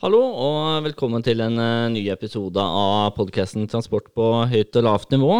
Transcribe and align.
Hallo 0.00 0.22
og 0.32 0.86
velkommen 0.86 1.20
til 1.20 1.42
en 1.44 1.58
eh, 1.60 1.90
ny 1.92 2.06
episode 2.08 2.56
av 2.56 3.10
podkasten 3.18 3.66
Transport 3.68 4.06
på 4.16 4.28
høyt 4.48 4.78
og 4.80 4.86
lavt 4.86 5.12
nivå. 5.12 5.34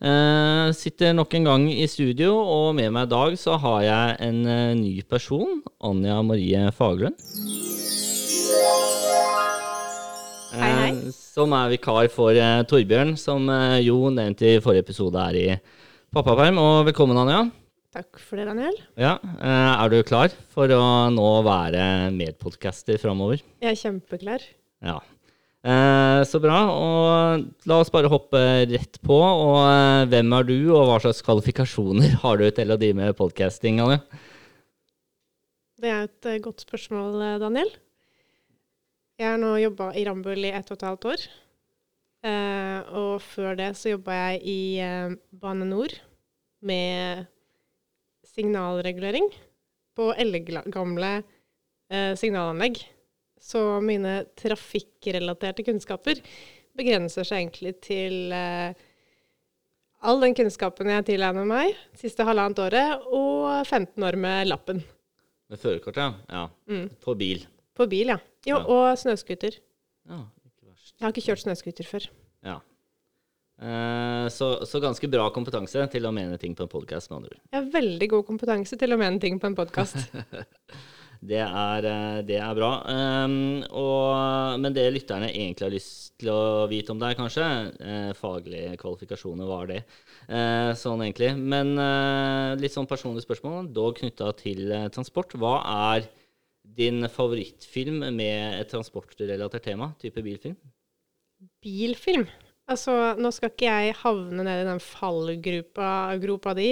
Jeg 0.00 0.76
sitter 0.78 1.12
nok 1.12 1.36
en 1.36 1.48
gang 1.50 1.66
i 1.68 1.84
studio, 1.84 2.30
og 2.40 2.70
med 2.78 2.94
meg 2.96 3.10
i 3.10 3.12
dag 3.12 3.36
så 3.36 3.58
har 3.60 3.82
jeg 3.84 4.16
en 4.24 4.40
eh, 4.48 4.72
ny 4.78 4.94
person. 5.04 5.60
Anja 5.84 6.16
Marie 6.24 6.64
Faglund. 6.72 7.20
Hei, 10.56 10.72
hei. 10.80 10.90
Eh, 10.96 11.12
som 11.12 11.52
er 11.60 11.76
vikar 11.76 12.08
for 12.16 12.32
eh, 12.32 12.64
Torbjørn, 12.72 13.18
som 13.20 13.52
eh, 13.52 13.82
jo 13.84 14.06
nevnt 14.16 14.40
i 14.48 14.56
forrige 14.64 14.88
episode 14.88 15.28
er 15.28 15.42
i 15.44 15.48
pappaperm. 16.08 16.56
Og 16.56 16.86
velkommen, 16.88 17.20
Anja. 17.20 17.50
Takk 17.90 18.20
for 18.22 18.38
det, 18.38 18.44
Daniel. 18.46 18.76
Ja, 19.00 19.16
eh, 19.18 19.82
Er 19.82 19.88
du 19.90 20.02
klar 20.06 20.30
for 20.54 20.70
å 20.70 20.82
nå 21.10 21.30
være 21.42 22.10
medpodcaster 22.14 23.00
framover? 23.02 23.40
Jeg 23.58 23.72
er 23.72 23.80
kjempeklar. 23.80 24.44
Ja. 24.80 25.00
Eh, 25.66 26.20
så 26.22 26.38
bra. 26.40 26.60
Og 26.70 27.48
la 27.66 27.80
oss 27.82 27.90
bare 27.90 28.08
hoppe 28.12 28.38
rett 28.70 29.00
på. 29.02 29.18
Og 29.18 29.58
eh, 29.66 30.06
hvem 30.12 30.36
er 30.38 30.46
du, 30.46 30.54
og 30.70 30.86
hva 30.86 31.00
slags 31.02 31.22
kvalifikasjoner 31.26 32.14
har 32.22 32.38
du 32.38 32.46
til 32.54 32.70
å 32.70 32.78
drive 32.78 32.94
med 33.00 33.18
podcasting, 33.18 33.82
Anne? 33.82 33.98
Det 35.80 35.90
er 35.90 36.06
et 36.06 36.30
godt 36.44 36.62
spørsmål, 36.62 37.18
Daniel. 37.42 37.74
Jeg 39.18 39.32
har 39.32 39.42
nå 39.42 39.56
jobba 39.58 39.90
i 39.98 40.06
Rambøll 40.06 40.46
i 40.46 40.54
ett 40.54 40.70
og 40.70 40.78
et 40.78 40.86
halvt 40.86 41.08
år. 41.10 41.26
Og 43.00 43.12
før 43.24 43.56
det 43.58 43.72
så 43.80 43.96
jobba 43.96 44.14
jeg 44.14 44.40
i 44.44 44.60
Bane 45.42 45.66
NOR 45.68 45.92
med 46.68 47.26
signalregulering 48.34 49.28
på 49.98 50.10
eldgamle 50.14 51.12
eh, 51.90 52.14
signalanlegg. 52.18 52.80
Så 53.40 53.62
mine 53.84 54.20
trafikkrelaterte 54.36 55.64
kunnskaper 55.66 56.20
begrenser 56.76 57.24
seg 57.26 57.40
egentlig 57.42 57.72
til 57.84 58.32
eh, 58.36 58.76
all 60.04 60.20
den 60.22 60.36
kunnskapen 60.36 60.88
jeg 60.92 61.06
tilegner 61.10 61.48
meg 61.48 61.74
siste 61.98 62.24
halvannet 62.24 62.60
året, 62.62 63.02
og 63.08 63.66
15 63.66 64.06
år 64.06 64.16
med 64.20 64.48
lappen. 64.48 64.82
Med 65.50 65.58
førerkort, 65.60 65.98
ja. 65.98 66.12
ja. 66.30 66.44
Mm. 66.70 66.86
På 67.02 67.16
bil. 67.18 67.42
På 67.76 67.88
bil, 67.90 68.12
ja. 68.14 68.20
Jo, 68.46 68.60
Ja. 68.60 68.64
og 68.70 68.98
snøscooter. 69.00 69.56
Ja, 70.08 70.20
ikke 70.46 70.68
verst. 70.70 70.94
Jeg 70.96 71.04
har 71.04 71.12
ikke 71.12 71.26
kjørt 71.26 71.42
snøscooter 71.44 71.88
før. 71.88 72.06
Eh, 73.60 74.28
så, 74.32 74.66
så 74.66 74.80
ganske 74.80 75.08
bra 75.12 75.26
kompetanse 75.34 75.84
til 75.92 76.08
å 76.08 76.14
mene 76.16 76.38
ting 76.40 76.54
på 76.56 76.64
en 76.64 76.72
podkast, 76.72 77.10
med 77.10 77.18
andre 77.18 77.34
ord. 77.34 77.42
Ja, 77.52 77.60
veldig 77.74 78.08
god 78.14 78.24
kompetanse 78.30 78.78
til 78.80 78.96
å 78.96 78.98
mene 79.00 79.20
ting 79.20 79.36
på 79.42 79.50
en 79.50 79.58
podkast. 79.58 80.00
Det 81.20 81.36
eh, 81.36 82.22
det 82.24 82.38
er 82.40 82.54
bra. 82.56 82.70
Um, 82.88 83.60
og, 83.76 84.54
men 84.62 84.72
det 84.72 84.86
lytterne 84.88 85.28
egentlig 85.28 85.66
har 85.66 85.74
lyst 85.74 86.14
til 86.16 86.30
å 86.32 86.64
vite 86.70 86.94
om 86.94 87.02
deg, 87.02 87.12
kanskje 87.18 87.44
uh, 87.76 88.14
Faglige 88.16 88.78
kvalifikasjoner, 88.80 89.44
hva 89.44 89.58
er 89.66 89.68
det? 89.68 89.78
uh, 90.30 90.70
sånn 90.80 91.04
egentlig. 91.04 91.34
Men 91.36 91.74
uh, 91.76 92.56
litt 92.56 92.72
sånn 92.72 92.88
personlig 92.88 93.26
spørsmål, 93.26 93.68
dog 93.76 94.00
knytta 94.00 94.32
til 94.40 94.72
transport. 94.96 95.36
Hva 95.36 95.58
er 95.92 96.08
din 96.64 97.04
favorittfilm 97.12 98.00
med 98.16 98.56
et 98.56 98.72
transportrelatert 98.72 99.68
tema? 99.68 99.92
Type 100.00 100.24
bilfilm? 100.24 100.56
Bilfilm. 101.60 102.30
Altså, 102.70 102.92
nå 103.18 103.32
skal 103.34 103.50
ikke 103.50 103.66
jeg 103.66 103.96
havne 104.04 104.44
ned 104.46 104.62
i 104.62 104.66
den 104.68 104.78
fallgropa 104.82 106.52
di 106.54 106.68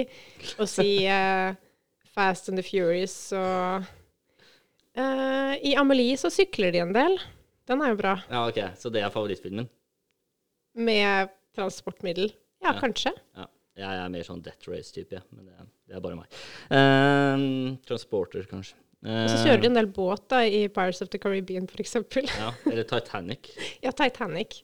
og 0.57 0.67
si 0.71 1.01
uh, 1.11 1.51
Fast 2.15 2.47
and 2.49 2.57
the 2.59 2.63
Furious 2.65 3.17
og 3.35 3.83
uh, 4.95 5.53
I 5.59 5.75
Amelie 5.79 6.15
så 6.19 6.31
sykler 6.33 6.71
de 6.75 6.81
en 6.85 6.95
del. 6.95 7.19
Den 7.69 7.83
er 7.85 7.91
jo 7.93 7.99
bra. 7.99 8.15
Ja, 8.31 8.45
ok. 8.49 8.61
Så 8.79 8.89
det 8.93 9.03
er 9.05 9.11
favorittfilmen? 9.13 9.67
Med 10.79 11.29
transportmiddel. 11.55 12.31
Ja, 12.63 12.73
Ja. 12.73 12.79
kanskje. 12.81 13.13
Ja. 13.37 13.45
Jeg 13.79 13.99
er 14.03 14.09
mer 14.11 14.25
sånn 14.27 14.41
Death 14.43 14.67
Race-type, 14.67 15.15
ja. 15.15 15.21
men 15.31 15.45
det, 15.47 15.67
det 15.87 15.95
er 15.95 16.01
bare 16.03 16.17
meg. 16.19 16.33
Eh, 16.75 17.43
transporter, 17.87 18.43
kanskje. 18.49 18.75
Og 18.99 19.29
så 19.31 19.37
kjører 19.45 19.61
de 19.63 19.69
en 19.69 19.77
del 19.77 19.87
båt 19.95 20.25
da, 20.31 20.41
i 20.43 20.65
Pirates 20.67 20.99
of 21.05 21.11
the 21.13 21.19
Caribbean, 21.21 21.69
f.eks. 21.71 21.95
Ja, 22.33 22.51
eller 22.67 22.83
Titanic. 22.87 23.53
Ja, 23.85 23.93
Titanic, 23.95 24.59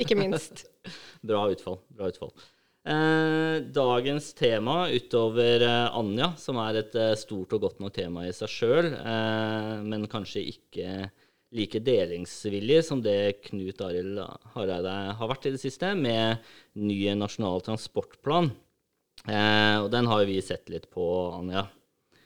ikke 0.00 0.16
minst. 0.16 0.64
Bra 1.28 1.44
utfall. 1.52 1.82
Bra 1.92 2.08
utfall. 2.08 2.32
Eh, 2.84 3.58
dagens 3.76 4.30
tema 4.36 4.86
utover 4.92 5.62
eh, 5.64 5.96
Anja, 5.96 6.30
som 6.40 6.58
er 6.60 6.80
et 6.82 6.96
eh, 7.00 7.12
stort 7.16 7.52
og 7.56 7.62
godt 7.64 7.78
nok 7.80 7.94
tema 7.96 8.26
i 8.28 8.32
seg 8.36 8.50
sjøl, 8.52 8.90
eh, 8.92 9.70
men 9.84 10.08
kanskje 10.12 10.42
ikke 10.52 11.06
like 11.54 11.80
delingsvillig 11.86 12.80
som 12.84 13.00
det 13.04 13.44
Knut 13.46 13.80
Arild 13.84 14.20
Hareide 14.56 14.96
har 15.16 15.30
vært 15.30 15.48
i 15.48 15.54
det 15.54 15.62
siste, 15.62 15.92
med 15.96 16.44
ny 16.76 16.98
nasjonal 17.20 17.64
transportplan. 17.64 18.50
Eh, 19.24 19.76
og 19.80 19.88
den 19.92 20.08
har 20.10 20.24
vi 20.28 20.40
sett 20.44 20.68
litt 20.72 20.90
på, 20.92 21.06
Anja. 21.38 21.68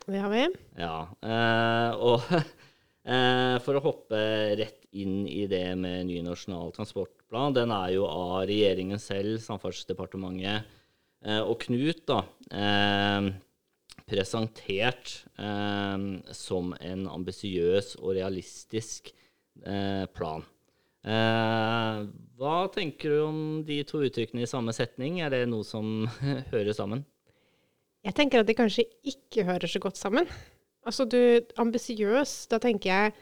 Det 0.09 0.19
har 0.19 0.31
vi. 0.33 0.47
Ja, 0.81 1.03
eh, 1.21 1.91
og 2.01 2.23
eh, 2.33 3.57
for 3.61 3.77
å 3.77 3.83
hoppe 3.85 4.21
rett 4.57 4.87
inn 4.97 5.27
i 5.29 5.43
det 5.51 5.75
med 5.77 6.07
ny 6.09 6.23
nasjonal 6.25 6.73
transportplan, 6.73 7.53
den 7.59 7.75
er 7.77 7.93
jo 7.93 8.07
av 8.09 8.47
regjeringen 8.49 9.03
selv, 9.03 9.37
Samferdselsdepartementet 9.45 10.65
eh, 11.29 11.43
og 11.43 11.59
Knut, 11.67 12.07
da, 12.09 12.23
presentert 14.09 15.13
som 16.33 16.71
en 16.81 17.05
ambisiøs 17.13 17.99
og 17.99 18.15
realistisk 18.17 19.11
plan. 20.17 20.47
Hva 21.05 22.57
tenker 22.73 23.13
du 23.13 23.19
om 23.27 23.41
de 23.69 23.83
to 23.85 24.01
uttrykkene 24.07 24.47
i 24.47 24.49
samme 24.49 24.73
setning? 24.73 25.21
Er 25.21 25.35
det 25.35 25.43
noe 25.53 25.67
som 25.69 26.09
hører 26.55 26.73
sammen? 26.73 27.05
Jeg 28.09 28.17
tenker 28.17 28.41
at 28.41 28.49
de 28.49 28.57
kanskje 28.57 28.87
ikke 29.05 29.45
hører 29.45 29.69
så 29.69 29.81
godt 29.85 29.99
sammen. 30.01 30.29
Altså, 30.89 31.05
du, 31.05 31.19
ambisiøs, 31.61 32.47
da 32.49 32.57
tenker 32.63 32.89
jeg 32.89 33.17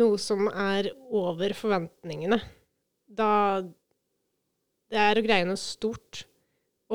noe 0.00 0.16
som 0.18 0.48
er 0.48 0.88
over 1.12 1.52
forventningene. 1.52 2.38
Da 3.04 3.32
det 4.92 5.00
er 5.00 5.18
å 5.18 5.24
greie 5.26 5.46
noe 5.48 5.60
stort. 5.60 6.24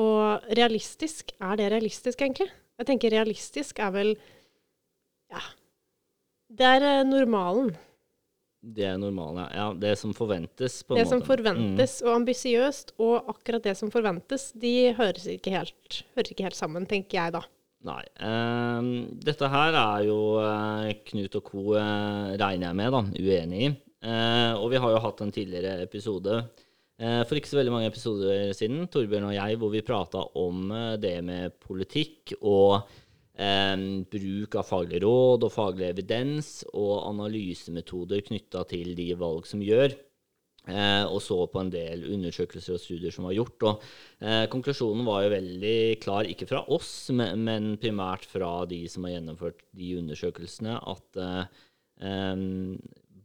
Og 0.00 0.50
realistisk, 0.56 1.34
er 1.42 1.58
det 1.60 1.70
realistisk, 1.74 2.22
egentlig? 2.22 2.48
Jeg 2.80 2.88
tenker 2.88 3.12
realistisk 3.14 3.80
er 3.82 3.94
vel 3.94 4.14
Ja. 5.30 5.42
Det 6.50 6.66
er 6.66 6.82
eh, 6.82 7.06
normalen. 7.06 7.74
Det 8.62 8.84
er 8.84 8.98
normalen, 9.00 9.38
ja. 9.46 9.48
ja. 9.56 9.68
Det 9.72 9.94
som 9.98 10.12
forventes, 10.12 10.82
på 10.84 10.92
en 10.94 11.00
Det 11.00 11.08
som 11.08 11.22
forventes, 11.24 11.94
Mm. 12.02 12.06
og 12.08 12.14
ambisiøst, 12.20 12.92
og 13.00 13.30
akkurat 13.32 13.62
det 13.64 13.76
som 13.78 13.90
forventes, 13.90 14.50
de 14.52 14.92
høres 14.98 15.24
ikke 15.32 15.54
helt, 15.54 16.02
hører 16.16 16.30
ikke 16.34 16.44
helt 16.44 16.58
sammen, 16.58 16.84
tenker 16.86 17.16
jeg 17.22 17.32
da. 17.38 17.40
Nei. 17.88 18.02
Eh, 18.20 18.88
dette 19.24 19.48
her 19.48 19.72
er 19.80 20.04
jo 20.04 20.18
eh, 20.44 20.92
Knut 21.08 21.38
og 21.40 21.44
co. 21.48 21.62
eh, 21.80 22.36
regner 22.36 22.68
jeg 22.68 22.76
med, 22.76 22.92
da, 22.92 23.00
uenig 23.16 23.62
i. 23.64 23.70
Eh, 24.04 24.52
og 24.60 24.70
vi 24.72 24.76
har 24.80 24.92
jo 24.92 25.00
hatt 25.06 25.20
en 25.24 25.32
tidligere 25.32 25.80
episode 25.84 26.36
eh, 27.00 27.22
for 27.24 27.36
ikke 27.40 27.48
så 27.48 27.58
veldig 27.60 27.72
mange 27.72 27.88
episoder 27.88 28.52
siden, 28.56 28.86
Torbjørn 28.92 29.26
og 29.30 29.34
jeg, 29.36 29.56
hvor 29.60 29.72
vi 29.72 29.80
prata 29.84 30.22
om 30.40 30.70
eh, 30.72 30.94
det 31.00 31.16
med 31.24 31.56
politikk 31.64 32.34
og 32.40 32.84
eh, 33.38 33.76
bruk 34.10 34.58
av 34.60 34.68
faglig 34.68 35.02
råd 35.04 35.48
og 35.48 35.54
faglig 35.54 35.90
evidens 35.90 36.60
og 36.72 36.94
analysemetoder 37.08 38.24
knytta 38.30 38.64
til 38.70 38.94
de 38.98 39.12
valg 39.18 39.48
som 39.50 39.62
gjør. 39.64 39.96
Eh, 40.68 41.04
og 41.08 41.22
så 41.24 41.38
på 41.48 41.62
en 41.62 41.70
del 41.72 42.04
undersøkelser 42.12 42.76
og 42.76 42.82
studier 42.82 43.14
som 43.14 43.26
var 43.26 43.36
gjort. 43.36 43.66
Og 43.66 43.84
eh, 44.20 44.44
konklusjonen 44.52 45.06
var 45.08 45.24
jo 45.24 45.34
veldig 45.34 45.80
klar, 46.02 46.28
ikke 46.28 46.48
fra 46.50 46.62
oss, 46.72 46.92
men, 47.16 47.44
men 47.46 47.70
primært 47.80 48.26
fra 48.28 48.66
de 48.70 48.82
som 48.92 49.06
har 49.06 49.16
gjennomført 49.16 49.64
de 49.76 49.94
undersøkelsene, 50.02 50.76
at 50.92 51.20
eh, 51.24 51.62
em, 52.10 52.76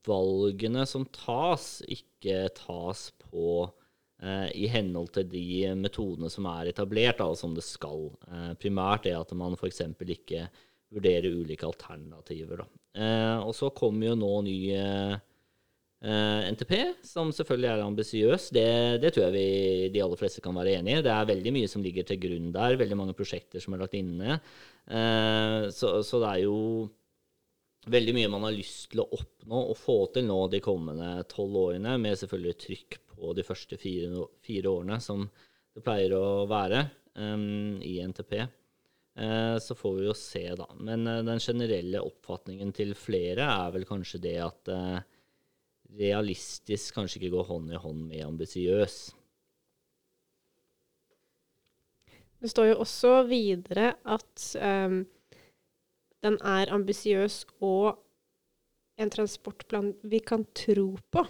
valgene 0.07 0.85
som 0.87 1.07
tas, 1.15 1.79
ikke 1.91 2.45
tas 2.55 3.09
på 3.27 3.65
i 4.55 4.67
henhold 4.71 5.11
til 5.13 5.27
de 5.27 5.73
metodene 5.75 6.29
som 6.31 6.47
er 6.47 6.71
etablert, 6.71 7.19
da, 7.19 7.27
som 7.35 7.51
det 7.53 7.65
skal. 7.67 8.07
Eh, 8.29 8.53
primært 8.61 9.09
er 9.11 9.19
at 9.19 9.33
man 9.37 9.57
f.eks. 9.57 9.81
ikke 9.99 10.45
vurderer 10.95 11.35
ulike 11.35 11.67
alternativer. 11.67 12.63
Eh, 12.95 13.37
og 13.43 13.51
så 13.57 13.73
kommer 13.75 14.13
jo 14.13 14.19
nå 14.21 14.31
ny 14.47 14.57
eh, 14.77 15.17
Eh, 16.05 16.51
NTP, 16.51 16.73
som 17.07 17.31
selvfølgelig 17.33 17.69
er 17.71 17.81
ambisiøs, 17.81 18.49
det, 18.53 18.67
det 19.01 19.09
tror 19.15 19.23
jeg 19.25 19.33
vi, 19.33 19.45
de 19.93 20.01
aller 20.03 20.19
fleste 20.19 20.43
kan 20.43 20.53
være 20.53 20.75
enig 20.77 20.99
i. 20.99 21.03
Det 21.05 21.09
er 21.09 21.29
veldig 21.31 21.53
mye 21.55 21.69
som 21.71 21.81
ligger 21.81 22.05
til 22.05 22.19
grunn 22.21 22.51
der, 22.53 22.77
veldig 22.77 22.97
mange 22.99 23.15
prosjekter 23.17 23.63
som 23.63 23.73
er 23.73 23.81
lagt 23.81 23.95
inne. 23.97 24.37
Eh, 24.85 25.65
så, 25.73 25.95
så 26.05 26.21
det 26.21 26.29
er 26.29 26.43
jo 26.43 26.59
veldig 27.91 28.13
mye 28.17 28.29
man 28.33 28.45
har 28.47 28.55
lyst 28.55 28.89
til 28.91 29.03
å 29.03 29.09
oppnå 29.17 29.61
og 29.71 29.77
få 29.77 29.97
til 30.15 30.27
nå 30.27 30.39
de 30.51 30.61
kommende 30.63 31.09
tolv 31.31 31.57
årene, 31.67 31.97
med 32.01 32.17
selvfølgelig 32.19 32.59
trykk 32.65 32.99
på 33.15 33.33
de 33.37 33.45
første 33.45 33.79
fire, 33.79 34.27
fire 34.45 34.71
årene, 34.71 34.99
som 35.03 35.25
det 35.75 35.83
pleier 35.85 36.15
å 36.17 36.45
være 36.49 36.85
um, 37.19 37.81
i 37.83 37.97
NTP. 38.05 38.39
Eh, 39.15 39.57
så 39.59 39.75
får 39.75 39.93
vi 39.95 40.07
jo 40.09 40.13
se, 40.17 40.43
da. 40.59 40.67
Men 40.79 41.07
eh, 41.07 41.23
den 41.23 41.39
generelle 41.39 42.03
oppfatningen 42.03 42.73
til 42.75 42.95
flere 42.99 43.47
er 43.47 43.75
vel 43.75 43.87
kanskje 43.87 44.19
det 44.25 44.35
at 44.43 44.71
eh, 44.71 44.97
realistisk 45.95 46.97
kanskje 46.97 47.21
ikke 47.21 47.35
går 47.37 47.47
hånd 47.53 47.71
i 47.71 47.79
hånd 47.79 48.01
med 48.09 48.25
ambisiøs. 48.25 48.97
Det 52.43 52.51
står 52.51 52.73
jo 52.73 52.81
også 52.83 53.13
videre 53.29 53.93
at 54.03 54.47
um, 54.59 55.05
den 56.25 56.37
er 56.41 56.71
ambisiøs 56.73 57.43
og 57.63 57.99
en 59.01 59.11
transportplan 59.13 59.91
vi 60.07 60.21
kan 60.25 60.45
tro 60.57 60.87
på. 61.13 61.25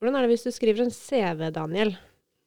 Hvordan 0.00 0.16
er 0.18 0.24
det 0.26 0.32
hvis 0.34 0.46
du 0.48 0.50
skriver 0.54 0.82
en 0.86 0.90
CV, 0.94 1.50
Daniel? 1.54 1.92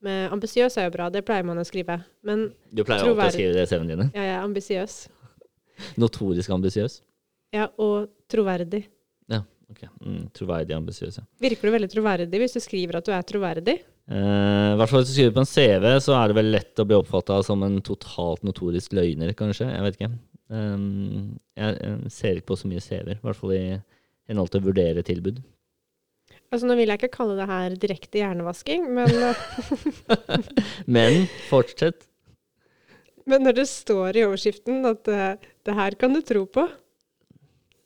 Med 0.06 0.28
ambisiøs 0.36 0.76
er 0.78 0.90
jo 0.90 0.94
bra, 0.98 1.08
det 1.14 1.24
pleier 1.26 1.46
man 1.48 1.58
å 1.62 1.64
skrive. 1.66 1.96
Men 2.28 2.50
Du 2.76 2.84
pleier 2.86 3.06
alltid 3.06 3.22
å 3.24 3.30
skrive 3.32 3.54
det 3.56 3.64
i 3.64 3.70
CV-en 3.72 3.92
dine. 3.94 4.10
ja, 4.14 4.26
jeg 4.28 4.36
er 4.36 4.44
ambisiøs. 4.44 4.98
Notorisk 6.02 6.52
ambisiøs. 6.56 7.00
Ja, 7.56 7.70
og 7.80 8.10
troverdig. 8.32 8.84
Ja, 9.32 9.42
ok. 9.72 9.86
Mm, 10.04 10.22
troverdig 10.36 10.76
ambisiøs, 10.76 11.22
ja. 11.22 11.26
Virker 11.42 11.70
du 11.70 11.76
veldig 11.78 11.92
troverdig 11.94 12.42
hvis 12.44 12.58
du 12.58 12.62
skriver 12.64 13.00
at 13.00 13.08
du 13.08 13.14
er 13.16 13.26
troverdig? 13.28 13.78
Eh, 14.12 14.70
I 14.74 14.78
hvert 14.78 14.92
fall 14.92 15.02
hvis 15.02 15.14
du 15.14 15.16
skriver 15.16 15.36
på 15.40 15.44
en 15.46 15.50
CV, 15.50 15.88
så 16.04 16.18
er 16.20 16.30
det 16.34 16.38
vel 16.42 16.52
lett 16.54 16.84
å 16.84 16.86
bli 16.90 17.00
oppfatta 17.00 17.40
som 17.48 17.64
en 17.66 17.80
totalt 17.86 18.44
notorisk 18.46 18.94
løgner, 18.98 19.32
kanskje. 19.38 19.72
Jeg 19.72 19.86
vet 19.88 19.98
ikke. 20.02 20.12
Um, 20.54 21.38
jeg, 21.58 21.78
jeg 21.82 22.14
ser 22.14 22.38
ikke 22.38 22.52
på 22.52 22.60
så 22.60 22.70
mye 22.70 22.84
CV-er, 22.84 23.18
i 23.18 23.26
hvert 23.26 23.40
fall 23.40 23.54
i 23.56 23.64
henhold 24.30 24.52
til 24.54 24.62
å 24.62 24.68
vurdere 24.68 25.06
tilbud. 25.06 25.42
Altså, 26.54 26.68
nå 26.70 26.78
vil 26.78 26.92
jeg 26.92 27.02
ikke 27.02 27.16
kalle 27.16 27.38
det 27.40 27.48
her 27.50 27.78
direkte 27.82 28.22
hjernevasking, 28.22 28.86
men, 28.96 29.10
Men 30.98 31.26
fortsett. 31.50 32.08
men 33.26 33.46
når 33.48 33.60
det 33.62 33.68
står 33.72 34.18
i 34.18 34.26
overskriften 34.28 34.86
at 34.86 35.06
det, 35.10 35.52
det 35.66 35.78
her 35.78 35.98
kan 36.00 36.14
du 36.14 36.22
tro 36.22 36.46
på, 36.46 36.68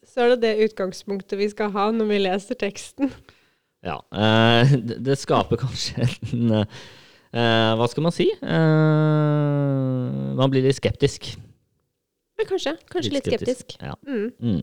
så 0.10 0.26
er 0.26 0.34
det 0.34 0.42
det 0.44 0.70
utgangspunktet 0.70 1.40
vi 1.40 1.48
skal 1.52 1.72
ha 1.76 1.90
når 1.96 2.10
vi 2.10 2.24
leser 2.26 2.58
teksten. 2.60 3.12
Ja. 3.86 4.02
Uh, 4.12 4.68
det, 4.76 5.00
det 5.06 5.16
skaper 5.22 5.60
kanskje 5.62 6.04
en 6.34 6.52
uh, 6.60 6.66
Hva 7.80 7.88
skal 7.88 8.04
man 8.04 8.12
si? 8.16 8.26
Eh, 8.34 10.08
man 10.36 10.52
blir 10.52 10.66
litt 10.66 10.80
skeptisk. 10.80 11.30
Men 12.40 12.48
kanskje. 12.48 12.76
Kanskje 12.92 13.16
litt 13.18 13.28
skeptisk. 13.28 13.76
Ja. 13.84 13.96
Mm. 14.08 14.30
Mm. 14.40 14.62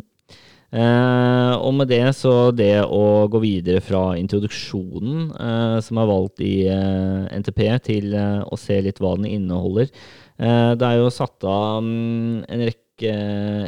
Eh, 0.76 1.52
og 1.62 1.72
med 1.78 1.88
det 1.92 2.02
så 2.18 2.50
det 2.50 2.80
å 2.82 3.28
gå 3.30 3.38
videre 3.44 3.80
fra 3.84 4.16
introduksjonen 4.18 5.28
eh, 5.30 5.76
som 5.84 6.00
er 6.02 6.08
valgt 6.10 6.42
i 6.44 6.54
eh, 6.72 7.28
NTP, 7.38 7.60
til 7.86 8.16
eh, 8.18 8.40
å 8.42 8.58
se 8.58 8.80
litt 8.82 8.98
hva 9.00 9.14
den 9.18 9.28
inneholder. 9.30 9.92
Eh, 10.36 10.72
det 10.76 10.88
er 10.88 10.98
jo 10.98 11.12
satt 11.14 11.46
av 11.46 11.84
um, 11.84 12.42
en 12.42 12.64
rekke, 12.66 13.12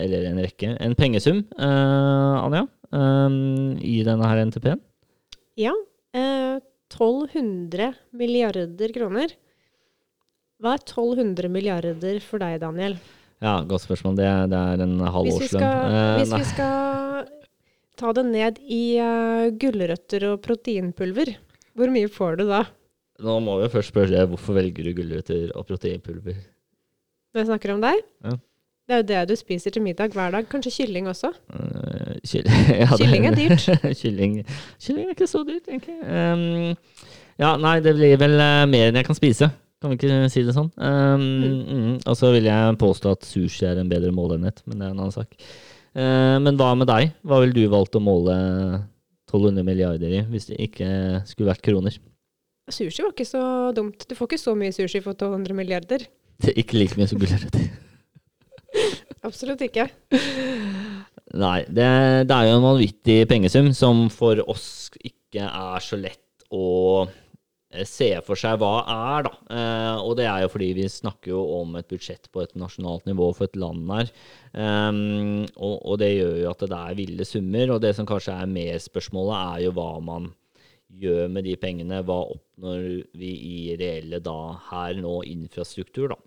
eller 0.03 0.27
en 0.33 0.43
rekke, 0.43 0.75
en 0.75 0.97
pengesum, 0.99 1.45
eh, 1.55 2.41
Anja, 2.43 2.67
i 3.85 3.99
denne 4.01 4.29
her 4.31 4.43
NTP-en. 4.49 4.81
Ja. 5.61 5.75
Eh, 6.17 6.57
1200 6.89 7.93
milliarder 8.17 8.93
kroner. 8.95 9.35
Hva 10.59 10.75
er 10.75 10.83
1200 10.83 11.53
milliarder 11.53 12.19
for 12.25 12.41
deg, 12.43 12.57
Daniel? 12.65 12.97
Ja, 13.45 13.53
godt 13.63 13.85
spørsmål. 13.85 14.17
Det, 14.19 14.29
det 14.51 14.59
er 14.59 14.83
en 14.83 14.97
halv 15.05 15.29
Hvis 15.29 15.39
vi, 15.39 15.47
årslønn. 15.47 15.63
skal, 15.63 15.93
Eh, 15.95 16.17
hvis 16.19 16.33
nei. 16.33 16.41
vi 16.43 16.49
skal 16.49 17.29
ta 17.99 18.13
det 18.15 18.25
ned 18.27 18.59
i 18.67 18.83
uh, 19.03 19.47
gulrøtter 19.59 20.27
og 20.33 20.41
proteinpulver, 20.43 21.37
hvor 21.79 21.93
mye 21.95 22.11
får 22.11 22.41
du 22.41 22.45
da? 22.51 22.65
Nå 23.23 23.39
må 23.43 23.57
vi 23.63 23.71
først 23.73 23.91
spørre 23.95 24.27
hvorfor 24.31 24.55
velger 24.59 24.87
du 24.87 24.93
gulrøtter 24.99 25.53
og 25.59 25.67
proteinpulver? 25.71 26.37
Når 27.35 27.43
jeg 27.43 27.49
snakker 27.51 27.75
om 27.75 27.83
deg? 27.83 28.03
Ja. 28.27 28.35
Det 28.89 28.95
er 28.97 29.03
jo 29.03 29.07
det 29.11 29.23
du 29.29 29.35
spiser 29.37 29.75
til 29.75 29.83
middag 29.85 30.15
hver 30.17 30.31
dag. 30.33 30.47
Kanskje 30.49 30.73
kylling 30.79 31.11
også? 31.11 31.31
Uh, 31.53 32.15
kyll 32.27 32.47
ja, 32.83 32.89
Kylling 32.97 33.27
er 33.29 33.37
dyrt. 33.37 33.67
kylling, 34.01 34.39
kylling 34.81 35.11
er 35.11 35.15
ikke 35.15 35.29
så 35.31 35.43
dyrt, 35.47 35.67
egentlig. 35.69 35.99
Um, 36.03 36.77
ja, 37.39 37.55
nei, 37.61 37.79
det 37.85 37.95
blir 37.99 38.17
vel 38.19 38.39
uh, 38.41 38.65
mer 38.71 38.89
enn 38.91 38.99
jeg 38.99 39.07
kan 39.11 39.19
spise. 39.19 39.51
Kan 39.79 39.93
vi 39.93 39.99
ikke 39.99 40.27
si 40.33 40.43
det 40.43 40.57
sånn? 40.57 40.73
Um, 40.75 41.23
mm, 41.23 41.91
og 42.03 42.17
så 42.19 42.33
vil 42.35 42.49
jeg 42.49 42.79
påstå 42.81 43.13
at 43.15 43.27
sushi 43.27 43.67
er 43.69 43.79
en 43.79 43.91
bedre 43.91 44.11
måleenhet, 44.15 44.65
men 44.67 44.81
det 44.81 44.89
er 44.89 44.95
en 44.95 45.03
annen 45.05 45.15
sak. 45.15 45.37
Uh, 45.95 46.37
men 46.43 46.59
hva 46.59 46.73
med 46.79 46.91
deg? 46.91 47.13
Hva 47.23 47.39
ville 47.45 47.55
du 47.55 47.71
valgt 47.71 47.95
å 47.95 48.03
måle 48.03 48.35
1200 49.31 49.63
milliarder 49.67 50.17
i, 50.19 50.25
hvis 50.33 50.49
det 50.51 50.59
ikke 50.67 50.89
skulle 51.31 51.53
vært 51.53 51.63
kroner? 51.69 51.95
Sushi 52.69 53.05
var 53.05 53.15
ikke 53.15 53.29
så 53.29 53.43
dumt. 53.77 54.03
Du 54.09 54.17
får 54.19 54.33
ikke 54.33 54.41
så 54.43 54.57
mye 54.59 54.75
sushi 54.75 55.01
for 55.05 55.15
1200 55.15 55.57
milliarder. 55.57 56.09
Det 56.43 56.53
er 56.53 56.61
ikke 56.63 56.79
like 56.79 56.99
mye 56.99 57.09
som 57.11 57.19
gulrøtter. 57.19 57.71
Absolutt 59.29 59.63
ikke. 59.67 59.89
Nei, 61.39 61.59
det, 61.67 61.87
det 62.29 62.35
er 62.35 62.47
jo 62.47 62.59
en 62.59 62.67
vanvittig 62.67 63.17
pengesum 63.31 63.73
som 63.77 64.07
for 64.13 64.43
oss 64.49 64.89
ikke 65.03 65.45
er 65.45 65.83
så 65.85 65.99
lett 65.99 66.47
å 66.55 67.07
se 67.85 68.09
for 68.25 68.41
seg 68.41 68.57
hva 68.63 68.73
er, 68.89 69.27
da. 69.27 69.33
Eh, 69.53 70.01
og 70.01 70.17
det 70.17 70.25
er 70.31 70.45
jo 70.45 70.51
fordi 70.55 70.71
vi 70.79 70.87
snakker 70.89 71.35
jo 71.35 71.43
om 71.59 71.77
et 71.77 71.89
budsjett 71.91 72.31
på 72.33 72.43
et 72.45 72.55
nasjonalt 72.57 73.05
nivå 73.09 73.29
for 73.37 73.49
et 73.49 73.59
land 73.61 73.85
her. 73.93 74.13
Og, 74.57 75.75
og 75.77 75.99
det 76.01 76.15
gjør 76.15 76.37
jo 76.43 76.51
at 76.51 76.65
det 76.65 76.79
er 76.79 76.99
ville 76.99 77.29
summer. 77.29 77.75
Og 77.75 77.83
det 77.85 77.93
som 77.99 78.09
kanskje 78.09 78.39
er 78.41 78.51
mer 78.51 78.81
spørsmålet, 78.81 79.37
er 79.37 79.67
jo 79.67 79.75
hva 79.77 79.91
man 80.01 80.31
gjør 80.89 81.29
med 81.33 81.45
de 81.45 81.57
pengene. 81.61 82.01
Hva 82.09 82.23
oppnår 82.33 82.89
vi 83.21 83.35
i 83.51 83.59
reelle 83.79 84.23
da 84.25 84.39
her 84.71 84.97
nå 85.03 85.21
infrastruktur, 85.29 86.15
da. 86.15 86.21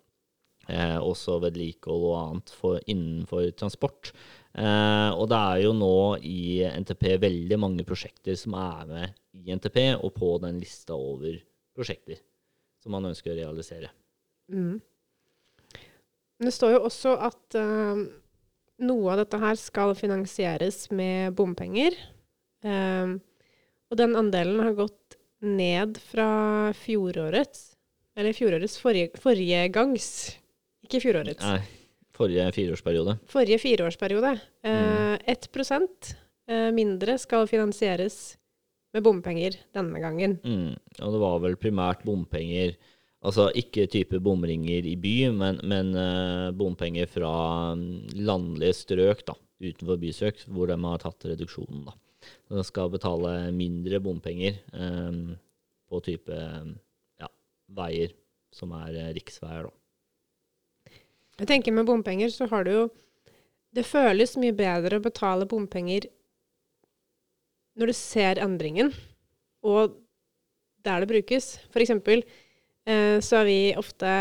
Eh, 0.69 0.97
også 1.01 1.39
vedlikehold 1.41 2.03
og 2.05 2.17
annet 2.19 2.53
for, 2.53 2.79
innenfor 2.91 3.49
transport. 3.57 4.11
Eh, 4.51 5.09
og 5.15 5.29
det 5.31 5.37
er 5.39 5.61
jo 5.63 5.71
nå 5.77 5.95
i 6.27 6.59
NTP 6.83 7.15
veldig 7.23 7.59
mange 7.61 7.85
prosjekter 7.87 8.35
som 8.39 8.57
er 8.59 8.89
med 8.89 9.13
i 9.39 9.55
NTP 9.55 9.77
og 9.95 10.11
på 10.17 10.33
den 10.43 10.59
lista 10.59 10.97
over 10.97 11.37
prosjekter 11.75 12.19
som 12.81 12.95
man 12.95 13.07
ønsker 13.11 13.31
å 13.31 13.37
realisere. 13.37 13.91
Mm. 14.51 14.81
Det 16.41 16.51
står 16.51 16.75
jo 16.75 16.83
også 16.89 17.15
at 17.21 17.57
eh, 17.59 18.03
noe 18.81 19.13
av 19.13 19.21
dette 19.21 19.39
her 19.39 19.59
skal 19.61 19.93
finansieres 19.95 20.87
med 20.91 21.35
bompenger. 21.37 21.95
Eh, 22.65 23.17
og 23.91 23.99
den 23.99 24.17
andelen 24.19 24.63
har 24.65 24.75
gått 24.77 25.19
ned 25.41 25.97
fra 26.11 26.71
fjorårets, 26.77 27.71
eller 28.17 28.35
fjorårets 28.35 28.77
forrige, 28.81 29.21
forrige 29.21 29.63
gangs, 29.73 30.09
ikke 30.85 31.01
fjorårets, 31.01 31.45
Nei, 31.45 31.80
forrige 32.21 32.47
fireårsperiode. 32.55 33.17
forrige 33.31 33.59
fireårsperiode. 33.61 34.35
Eh, 34.63 35.17
1 35.33 35.49
eh, 36.47 36.69
mindre 36.75 37.17
skal 37.21 37.49
finansieres 37.49 38.37
med 38.93 39.03
bompenger 39.03 39.57
denne 39.73 39.99
gangen. 40.03 40.39
Mm. 40.43 40.73
Og 41.01 41.13
det 41.13 41.21
var 41.21 41.43
vel 41.43 41.59
primært 41.59 42.05
bompenger 42.07 42.77
Altså 43.21 43.51
ikke 43.53 43.85
type 43.91 44.17
bomringer 44.23 44.85
i 44.89 44.95
by, 44.97 45.15
men, 45.37 45.59
men 45.69 45.93
eh, 45.93 46.47
bompenger 46.57 47.09
fra 47.09 47.33
mm, 47.77 48.15
landlige 48.25 48.73
strøk 48.79 49.21
da, 49.27 49.35
utenfor 49.61 49.99
bysøk, 50.01 50.41
hvor 50.49 50.71
de 50.71 50.77
har 50.81 51.03
tatt 51.03 51.27
reduksjonen. 51.29 51.83
da. 51.85 51.93
De 52.49 52.63
skal 52.65 52.89
betale 52.93 53.35
mindre 53.53 54.01
bompenger 54.01 54.57
eh, 54.73 55.19
på 55.85 56.01
type 56.07 56.39
ja, 57.21 57.29
veier 57.77 58.17
som 58.57 58.73
er 58.79 58.97
eh, 59.03 59.13
riksveier. 59.19 59.69
da. 59.69 59.77
Jeg 61.41 61.49
tenker 61.49 61.73
med 61.73 61.87
bompenger 61.89 62.29
så 62.29 62.45
har 62.51 62.65
du 62.67 62.71
jo 62.71 62.81
Det 63.73 63.87
føles 63.87 64.35
mye 64.37 64.53
bedre 64.53 64.99
å 64.99 65.03
betale 65.03 65.47
bompenger 65.49 66.09
når 67.79 67.87
du 67.87 67.95
ser 67.95 68.41
endringen, 68.43 68.89
og 69.63 69.93
der 70.83 71.01
det 71.01 71.07
brukes. 71.07 71.53
For 71.71 71.79
eksempel 71.79 72.19
eh, 72.19 73.17
så 73.23 73.39
er 73.39 73.47
vi 73.47 73.59
ofte 73.79 74.11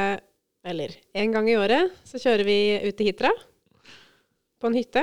Eller 0.62 0.94
en 1.18 1.34
gang 1.34 1.48
i 1.50 1.58
året 1.58 1.90
så 2.06 2.20
kjører 2.22 2.46
vi 2.46 2.58
ut 2.86 2.96
til 2.96 3.10
Hitra 3.10 3.32
på 4.60 4.70
en 4.70 4.76
hytte. 4.76 5.02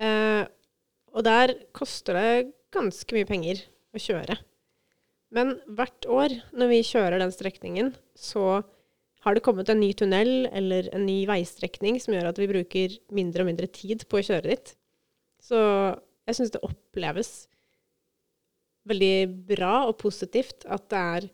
Eh, 0.00 0.42
og 1.14 1.26
der 1.26 1.54
koster 1.74 2.16
det 2.16 2.52
ganske 2.74 3.14
mye 3.14 3.28
penger 3.28 3.60
å 3.94 4.02
kjøre. 4.02 4.38
Men 5.34 5.58
hvert 5.66 6.06
år 6.06 6.38
når 6.54 6.70
vi 6.70 6.86
kjører 6.86 7.18
den 7.22 7.34
strekningen, 7.34 7.92
så 8.14 8.62
har 9.24 9.34
det 9.36 9.42
kommet 9.44 9.70
en 9.72 9.80
ny 9.80 9.90
tunnel 9.96 10.46
eller 10.52 10.90
en 10.94 11.06
ny 11.08 11.22
veistrekning 11.28 11.96
som 12.02 12.12
gjør 12.14 12.28
at 12.30 12.38
vi 12.40 12.48
bruker 12.50 12.98
mindre 13.16 13.44
og 13.44 13.48
mindre 13.48 13.68
tid 13.72 14.04
på 14.10 14.20
å 14.20 14.24
kjøre 14.26 14.50
dit. 14.52 14.74
Så 15.44 15.56
jeg 16.28 16.36
syns 16.38 16.52
det 16.54 16.62
oppleves 16.64 17.32
veldig 18.88 19.14
bra 19.48 19.72
og 19.88 19.96
positivt 20.02 20.66
at 20.68 20.86
det 20.92 21.00
er 21.16 21.30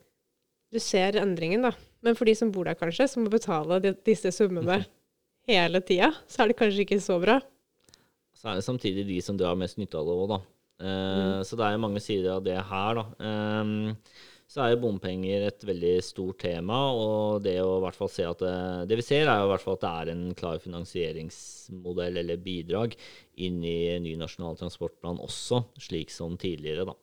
Du 0.71 0.79
ser 0.79 1.17
endringen, 1.19 1.65
da. 1.67 1.73
Men 1.99 2.15
for 2.15 2.23
de 2.23 2.31
som 2.39 2.47
bor 2.55 2.63
der, 2.63 2.77
kanskje, 2.79 3.03
som 3.11 3.25
må 3.25 3.31
betale 3.33 3.81
de, 3.83 3.89
disse 4.07 4.31
summene 4.31 4.77
hele 5.49 5.81
tida, 5.83 6.13
så 6.31 6.45
er 6.45 6.47
det 6.47 6.55
kanskje 6.61 6.85
ikke 6.85 6.99
så 7.03 7.17
bra. 7.19 7.41
Så 8.39 8.47
er 8.47 8.55
det 8.55 8.63
samtidig 8.63 9.03
de 9.09 9.17
som 9.19 9.35
drar 9.35 9.57
mest 9.59 9.75
nytte 9.81 9.99
av 9.99 10.07
det 10.07 10.15
òg, 10.15 10.29
da. 10.31 10.37
Eh, 10.79 11.41
Så 11.43 11.59
det 11.59 11.67
er 11.67 11.83
mange 11.83 11.99
sider 11.99 12.37
av 12.37 12.45
det 12.47 12.55
her, 12.55 13.01
da. 13.01 13.03
Ehm, 13.19 13.97
så 14.51 14.65
er 14.65 14.73
jo 14.73 14.81
bompenger 14.83 15.45
et 15.47 15.63
veldig 15.63 15.93
stort 16.03 16.41
tema. 16.43 16.79
Og 16.91 17.43
det 17.45 17.55
å 17.63 17.77
hvert 17.83 17.95
fall 17.95 18.11
se 18.11 18.25
at 18.27 18.41
det, 18.43 18.55
det 18.91 18.97
vi 18.99 19.05
ser, 19.05 19.29
er 19.31 19.39
jo 19.39 19.51
hvert 19.53 19.63
fall 19.63 19.77
at 19.77 19.85
det 19.85 19.91
er 19.91 20.11
en 20.11 20.25
klar 20.37 20.59
finansieringsmodell 20.59 22.19
eller 22.19 22.41
bidrag 22.43 22.97
inn 23.45 23.61
i 23.63 23.95
ny 24.03 24.17
nasjonal 24.19 24.59
transportplan 24.59 25.21
også, 25.23 25.63
slik 25.79 26.11
som 26.11 26.35
tidligere, 26.41 26.89
da. 26.89 26.97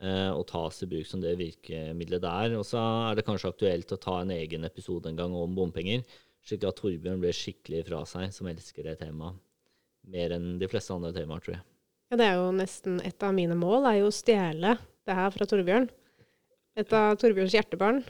Eh, 0.00 0.30
og 0.32 0.46
tas 0.48 0.82
i 0.84 0.88
bruk 0.88 1.08
som 1.08 1.20
det 1.24 1.38
virkemidlet 1.40 2.24
det 2.24 2.34
er. 2.44 2.56
Og 2.60 2.66
så 2.68 2.82
er 3.10 3.16
det 3.16 3.24
kanskje 3.28 3.52
aktuelt 3.54 3.96
å 3.96 4.00
ta 4.00 4.18
en 4.20 4.34
egen 4.36 4.68
episode 4.68 5.08
en 5.08 5.20
gang 5.22 5.36
om 5.36 5.56
bompenger, 5.56 6.04
slik 6.44 6.66
at 6.68 6.76
Torbjørn 6.80 7.20
blir 7.22 7.36
skikkelig 7.36 7.86
fra 7.88 8.02
seg, 8.08 8.28
som 8.32 8.48
elsker 8.48 8.88
det 8.88 8.98
temaet 9.00 9.40
mer 10.10 10.32
enn 10.32 10.54
de 10.60 10.68
fleste 10.68 10.94
andre 10.94 11.12
temaer, 11.12 11.42
tror 11.44 11.56
jeg. 11.58 11.64
Ja, 12.10 12.18
det 12.18 12.26
er 12.26 12.38
jo 12.40 12.52
nesten 12.56 12.96
et 13.06 13.22
av 13.22 13.34
mine 13.36 13.56
mål, 13.56 13.84
er 13.86 14.00
jo 14.00 14.08
å 14.08 14.14
stjele 14.14 14.76
det 15.06 15.16
her 15.16 15.32
fra 15.34 15.46
Torbjørn. 15.48 15.90
Et 16.78 16.92
av 16.94 17.16
Torbjørns 17.18 17.54
hjertebarn. 17.56 18.02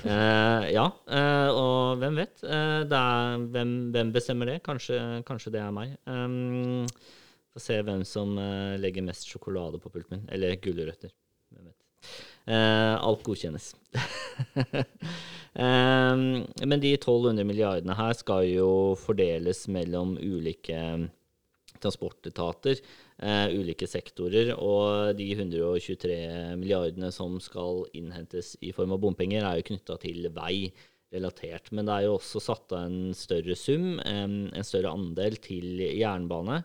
Eh, 0.00 0.68
ja, 0.72 0.86
eh, 1.12 1.50
og 1.52 2.00
hvem 2.00 2.16
vet? 2.22 2.40
Eh, 2.46 2.80
er, 2.88 3.42
hvem, 3.52 3.74
hvem, 3.92 4.12
bestemmer 4.14 4.48
det? 4.48 4.62
Kanskje, 4.64 4.96
kanskje 5.28 5.52
det 5.52 5.60
er 5.60 5.74
meg. 5.76 5.92
Um, 6.08 6.88
Få 7.52 7.60
se 7.60 7.76
hvem 7.84 8.00
som 8.08 8.30
uh, 8.40 8.80
legger 8.80 9.04
mest 9.04 9.28
sjokolade 9.28 9.76
på 9.76 9.90
pulten 9.92 10.16
min. 10.16 10.28
Eller 10.32 10.56
gulrøtter. 10.56 11.12
Hvem. 11.52 11.68
Uh, 12.48 12.96
alt 12.96 13.20
godkjennes. 13.26 13.74
men 16.72 16.80
de 16.80 16.94
1200 16.96 17.44
milliardene 17.44 17.92
her 17.98 18.16
skal 18.16 18.46
jo 18.48 18.70
fordeles 18.96 19.66
mellom 19.68 20.16
ulike 20.16 20.80
transportetater, 21.82 22.80
uh, 23.22 23.48
ulike 23.54 23.88
sektorer. 23.88 24.52
Og 24.58 25.16
de 25.18 25.30
123 25.34 26.16
milliardene 26.60 27.12
som 27.14 27.38
skal 27.42 27.86
innhentes 27.96 28.56
i 28.60 28.74
form 28.76 28.96
av 28.96 29.02
bompenger, 29.04 29.46
er 29.46 29.60
jo 29.60 29.68
knytta 29.72 29.98
til 30.02 30.28
vei 30.34 30.72
relatert. 31.12 31.70
Men 31.72 31.88
det 31.88 31.96
er 31.96 32.06
jo 32.06 32.16
også 32.16 32.42
satt 32.42 32.72
av 32.74 32.86
en 32.86 33.16
større 33.16 33.56
sum, 33.58 33.98
eh, 34.00 34.22
en 34.24 34.66
større 34.66 34.92
andel, 34.92 35.36
til 35.44 35.82
jernbane. 35.84 36.62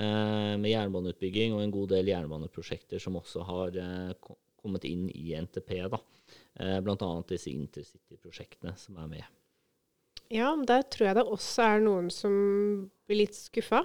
Eh, 0.00 0.54
med 0.56 0.70
jernbaneutbygging 0.70 1.56
og 1.56 1.64
en 1.64 1.74
god 1.74 1.90
del 1.96 2.12
jernbaneprosjekter 2.12 3.02
som 3.02 3.18
også 3.18 3.42
har 3.44 3.74
uh, 3.74 4.30
kommet 4.60 4.86
inn 4.86 5.08
i 5.10 5.34
NTP. 5.34 5.74
da. 5.90 5.98
Uh, 6.60 6.78
Bl.a. 6.84 7.10
disse 7.28 7.50
intercity-prosjektene 7.50 8.76
som 8.78 9.00
er 9.02 9.10
med. 9.10 9.26
Ja, 10.30 10.54
der 10.54 10.86
tror 10.86 11.08
jeg 11.08 11.18
det 11.18 11.26
også 11.26 11.66
er 11.66 11.82
noen 11.82 12.08
som 12.14 12.32
blir 13.10 13.24
litt 13.24 13.34
skuffa. 13.34 13.82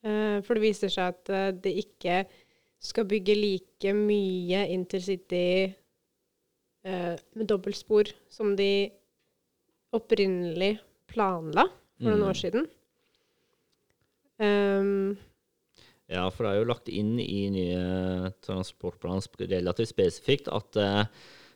Uh, 0.00 0.40
for 0.46 0.56
det 0.56 0.64
viser 0.64 0.92
seg 0.92 1.12
at 1.12 1.32
uh, 1.34 1.50
det 1.52 1.74
ikke 1.82 2.22
skal 2.80 3.04
bygge 3.04 3.34
like 3.36 3.92
mye 3.92 4.62
intercity 4.72 5.74
uh, 6.88 7.16
med 7.36 7.48
dobbeltspor 7.50 8.08
som 8.32 8.54
de 8.56 8.88
opprinnelig 9.92 10.78
planla 11.10 11.66
for 12.00 12.08
noen 12.08 12.22
Mm. 12.22 12.28
år 12.30 12.38
siden. 12.38 12.68
Um, 14.40 15.18
Ja, 16.10 16.24
for 16.32 16.42
det 16.46 16.50
er 16.52 16.58
jo 16.58 16.70
lagt 16.70 16.88
inn 16.90 17.18
i 17.22 17.42
nye 17.54 18.30
transportplan 18.42 19.20
relativt 19.38 19.92
spesifikt 19.92 20.48
at 20.50 20.78
eh, 20.80 21.04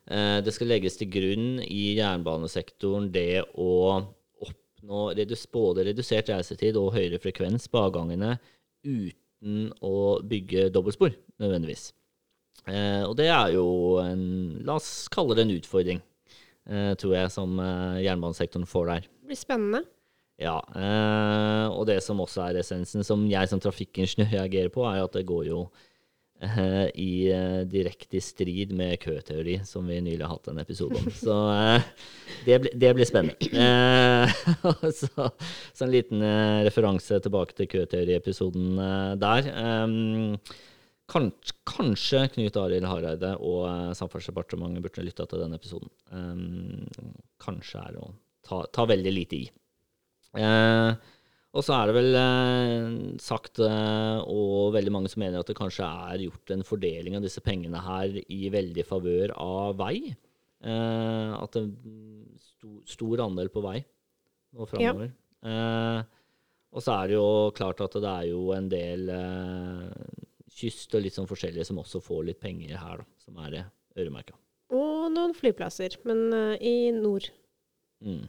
eh, 0.07 0.37
det 0.47 0.53
skal 0.55 0.71
legges 0.71 1.01
til 1.01 1.11
grunn 1.11 1.57
i 1.65 1.97
jernbanesektoren 1.97 3.09
det 3.11 3.43
å 3.59 4.05
oppnå 4.85 5.15
redus, 5.15 5.47
både 5.51 5.85
redusert 5.85 6.29
reisetid 6.29 6.77
og 6.77 6.95
høyere 6.95 7.19
frekvens 7.19 7.69
på 7.69 7.81
avgangene 7.81 8.39
uten 8.85 9.73
å 9.81 10.21
bygge 10.23 10.71
dobbeltspor, 10.73 11.15
nødvendigvis. 11.41 11.93
Eh, 12.67 13.03
og 13.05 13.17
det 13.17 13.29
er 13.29 13.55
jo 13.55 13.99
en, 14.01 14.61
la 14.65 14.77
oss 14.77 15.09
kalle 15.13 15.35
det 15.37 15.45
en 15.45 15.57
utfordring, 15.57 16.01
eh, 16.69 16.95
tror 17.01 17.17
jeg, 17.17 17.33
som 17.33 17.59
eh, 17.61 18.05
jernbanesektoren 18.05 18.67
får 18.67 18.87
der. 18.91 19.09
det 19.21 19.33
blir 19.33 19.41
spennende. 19.41 19.85
Ja, 20.41 20.59
eh, 20.75 21.67
og 21.71 21.87
det 21.87 22.03
som 22.03 22.21
også 22.21 22.49
er 22.49 22.61
essensen, 22.61 23.05
som 23.05 23.25
jeg 23.31 23.49
som 23.49 23.61
trafikkingeniør 23.63 24.33
reagerer 24.33 24.73
på, 24.73 24.85
er 24.89 25.05
at 25.05 25.15
det 25.15 25.27
går 25.29 25.47
jo 25.49 25.67
i 27.07 27.11
eh, 27.33 27.61
direkte 27.71 28.21
strid 28.23 28.73
med 28.77 28.99
køteori, 29.03 29.59
som 29.67 29.87
vi 29.91 30.01
nylig 30.05 30.23
har 30.25 30.35
hatt 30.37 30.51
en 30.53 30.61
episode 30.63 30.99
om. 31.01 31.09
Så 31.15 31.37
eh, 31.55 31.87
det, 32.47 32.59
blir- 32.65 32.77
det 32.85 32.93
blir 32.99 33.09
spennende. 33.09 33.49
Eh, 33.55 34.37
så, 35.01 35.29
så 35.73 35.87
en 35.89 35.95
liten 35.95 36.23
referanse 36.67 37.21
tilbake 37.25 37.57
til 37.59 37.71
køteoriepisoden 37.75 38.77
der. 39.23 39.51
Kanskje, 41.05 41.53
kanskje 41.69 42.21
Knut 42.33 42.57
Arild 42.57 42.87
Hareide 42.89 43.35
og 43.45 43.67
Samferdselsdepartementet 43.99 44.87
burde 44.87 45.05
lytta 45.05 45.27
til 45.29 45.43
den 45.45 45.53
episoden. 45.59 45.91
Kanskje 47.45 47.83
er 47.83 47.93
det 47.99 48.01
å 48.07 48.09
ta, 48.49 48.63
ta 48.73 48.87
veldig 48.89 49.13
lite 49.13 49.37
i. 49.43 49.45
Eh, 50.41 50.97
og 51.55 51.63
så 51.63 51.77
er 51.77 51.87
det 51.87 51.95
vel 51.95 52.17
eh, 52.19 52.87
sagt, 53.23 53.61
eh, 53.63 54.19
og 54.27 54.75
veldig 54.75 54.93
mange 54.95 55.11
som 55.13 55.23
mener 55.23 55.39
at 55.39 55.51
det 55.51 55.55
kanskje 55.59 55.87
er 55.87 56.25
gjort 56.27 56.51
en 56.51 56.67
fordeling 56.67 57.15
av 57.15 57.23
disse 57.23 57.43
pengene 57.45 57.83
her 57.85 58.17
i 58.27 58.41
veldig 58.51 58.85
favør 58.89 59.35
av 59.39 59.77
vei. 59.79 59.97
Eh, 60.65 61.31
at 61.37 61.55
det 61.55 61.63
er 61.63 62.43
stor, 62.43 62.81
stor 62.97 63.23
andel 63.29 63.53
på 63.55 63.63
vei 63.63 63.79
nå 64.55 64.67
framover. 64.71 65.15
Eh, 65.45 66.01
og 66.75 66.83
så 66.83 66.97
er 66.99 67.13
det 67.13 67.19
jo 67.21 67.55
klart 67.55 67.83
at 67.87 67.97
det 68.03 68.11
er 68.11 68.29
jo 68.33 68.49
en 68.57 68.69
del 68.73 69.15
eh, 69.15 70.21
kyst 70.59 70.99
og 70.99 71.05
litt 71.07 71.15
sånn 71.15 71.31
forskjellige 71.31 71.69
som 71.71 71.79
også 71.83 72.03
får 72.03 72.31
litt 72.33 72.43
penger 72.43 72.75
her, 72.81 73.05
da, 73.05 73.11
som 73.23 73.39
er 73.47 73.61
eh, 73.61 73.73
øremerka. 74.03 74.35
Og 74.75 75.07
noen 75.15 75.39
flyplasser, 75.39 76.01
men 76.09 76.33
i 76.59 76.91
nord. 76.97 77.29
Mm. 78.03 78.25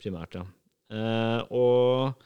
Primært, 0.00 0.40
ja. 0.40 0.46
Eh, 0.92 1.40
og 1.50 2.24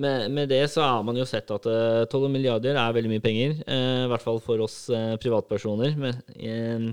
med, 0.00 0.30
med 0.32 0.48
det 0.48 0.62
så 0.72 0.86
har 0.86 1.04
man 1.04 1.18
jo 1.18 1.26
sett 1.28 1.50
at 1.50 1.66
uh, 1.66 2.06
12 2.06 2.30
milliarder 2.30 2.78
er 2.78 2.94
veldig 2.96 3.10
mye 3.10 3.24
penger. 3.24 3.56
Uh, 3.66 4.06
I 4.06 4.10
hvert 4.12 4.24
fall 4.24 4.38
for 4.44 4.62
oss 4.64 4.84
uh, 4.94 5.16
privatpersoner. 5.20 5.96
Men, 5.98 6.20
eh, 6.38 6.92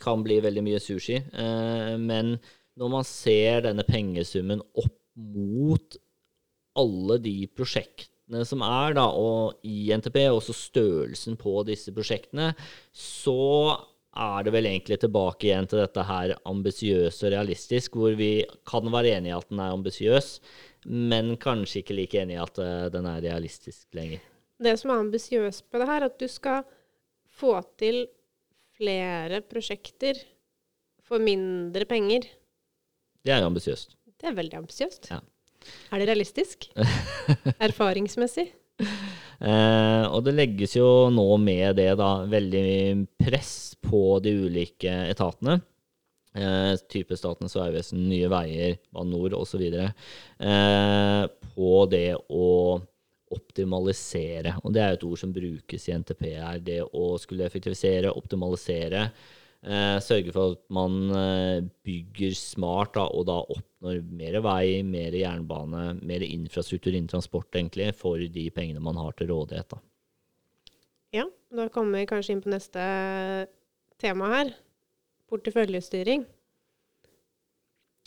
kan 0.00 0.22
bli 0.24 0.40
veldig 0.44 0.64
mye 0.64 0.82
sushi. 0.82 1.16
Eh, 1.16 1.94
men 2.00 2.36
når 2.76 2.92
man 2.92 3.08
ser 3.08 3.64
denne 3.66 3.86
pengesummen 3.88 4.62
opp 4.76 4.96
mot 5.16 5.96
alle 6.76 7.18
de 7.24 7.36
prosjektene 7.56 8.44
som 8.44 8.64
er, 8.66 8.96
da, 8.98 9.06
og 9.08 9.64
i 9.64 9.88
NTP, 9.96 10.18
og 10.28 10.42
også 10.42 10.56
størrelsen 10.58 11.38
på 11.40 11.60
disse 11.68 11.94
prosjektene, 11.96 12.50
så 12.92 13.76
er 14.16 14.46
det 14.46 14.52
vel 14.54 14.68
egentlig 14.70 14.98
tilbake 15.02 15.48
igjen 15.48 15.68
til 15.70 15.82
dette 15.82 16.04
her 16.08 16.34
ambisiøs 16.48 17.20
og 17.22 17.32
realistisk, 17.34 17.98
hvor 17.98 18.16
vi 18.18 18.30
kan 18.68 18.88
være 18.92 19.16
enig 19.18 19.32
i 19.32 19.36
at 19.36 19.50
den 19.52 19.60
er 19.62 19.74
ambisiøs, 19.74 20.30
men 20.86 21.34
kanskje 21.42 21.82
ikke 21.82 21.98
like 21.98 22.22
enig 22.22 22.36
i 22.36 22.42
at 22.42 22.60
eh, 22.62 22.88
den 22.94 23.08
er 23.10 23.22
realistisk 23.24 23.86
lenger. 23.96 24.24
Det 24.62 24.72
som 24.80 24.92
er 24.92 25.02
ambisiøst 25.04 25.66
på 25.70 25.80
det 25.80 25.88
her, 25.90 26.00
er 26.00 26.10
at 26.10 26.18
du 26.20 26.28
skal 26.30 26.64
få 27.36 27.58
til 27.80 28.06
flere 28.76 29.42
prosjekter 29.44 30.20
for 31.06 31.22
mindre 31.22 31.84
penger. 31.88 32.26
Det 33.24 33.34
er 33.34 33.44
ambisiøst. 33.44 33.96
Det 34.16 34.30
er 34.30 34.36
veldig 34.36 34.62
ambisiøst. 34.62 35.10
Ja. 35.12 35.20
Er 35.92 36.00
det 36.00 36.08
realistisk? 36.08 36.70
Erfaringsmessig? 37.66 38.48
Eh, 39.36 40.04
og 40.08 40.22
det 40.24 40.32
legges 40.36 40.76
jo 40.78 41.08
nå 41.12 41.26
med 41.40 41.76
det 41.76 41.90
da 42.00 42.10
veldig 42.30 43.06
press 43.20 43.75
på 43.86 44.02
de 44.24 44.34
ulike 44.46 44.92
etatene. 45.10 45.60
Eh, 46.36 46.74
type 46.92 47.16
Statens 47.16 47.56
vegvesen, 47.56 48.02
Nye 48.10 48.28
Veier, 48.28 48.76
Bane 48.92 49.10
NOR 49.14 49.38
osv. 49.38 49.62
Eh, 49.72 51.22
på 51.54 51.72
det 51.90 52.10
å 52.28 52.50
optimalisere. 53.36 54.52
Og 54.62 54.74
det 54.74 54.82
er 54.82 54.94
et 54.94 55.06
ord 55.06 55.18
som 55.18 55.32
brukes 55.34 55.88
i 55.88 55.96
NTP 55.96 56.28
her. 56.36 56.60
Det 56.62 56.82
å 56.84 57.16
skulle 57.20 57.46
effektivisere, 57.48 58.12
optimalisere. 58.12 59.08
Eh, 59.66 59.96
sørge 60.04 60.30
for 60.34 60.54
at 60.54 60.62
man 60.70 60.98
eh, 61.10 61.64
bygger 61.86 62.36
smart 62.38 62.94
da, 62.94 63.08
og 63.08 63.26
da 63.26 63.40
oppnår 63.42 64.02
mer 64.14 64.38
vei, 64.44 64.82
mer 64.86 65.16
jernbane, 65.16 65.88
mer 66.06 66.22
infrastruktur 66.22 66.92
innen 66.92 67.10
transport, 67.10 67.48
egentlig, 67.56 67.90
for 67.98 68.20
de 68.20 68.46
pengene 68.54 68.82
man 68.84 69.00
har 69.00 69.16
til 69.16 69.32
rådighet. 69.32 69.72
Da. 69.72 69.80
Ja, 71.16 71.26
da 71.50 71.66
kommer 71.72 71.98
vi 71.98 72.10
kanskje 72.12 72.36
inn 72.36 72.44
på 72.44 72.52
neste 72.52 72.84
tema 74.00 74.30
her. 74.32 74.52
Porteføljestyring. 75.30 76.24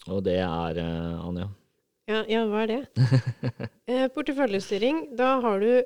Og 0.10 0.24
det 0.24 0.40
er, 0.40 0.80
eh, 0.80 1.28
Anja 1.28 1.50
Ja, 2.10 2.24
ja 2.26 2.46
hva 2.50 2.64
er 2.64 2.72
det? 2.72 3.08
eh, 3.92 4.08
porteføljestyring, 4.16 5.10
da 5.20 5.36
har 5.44 5.60
du 5.62 5.84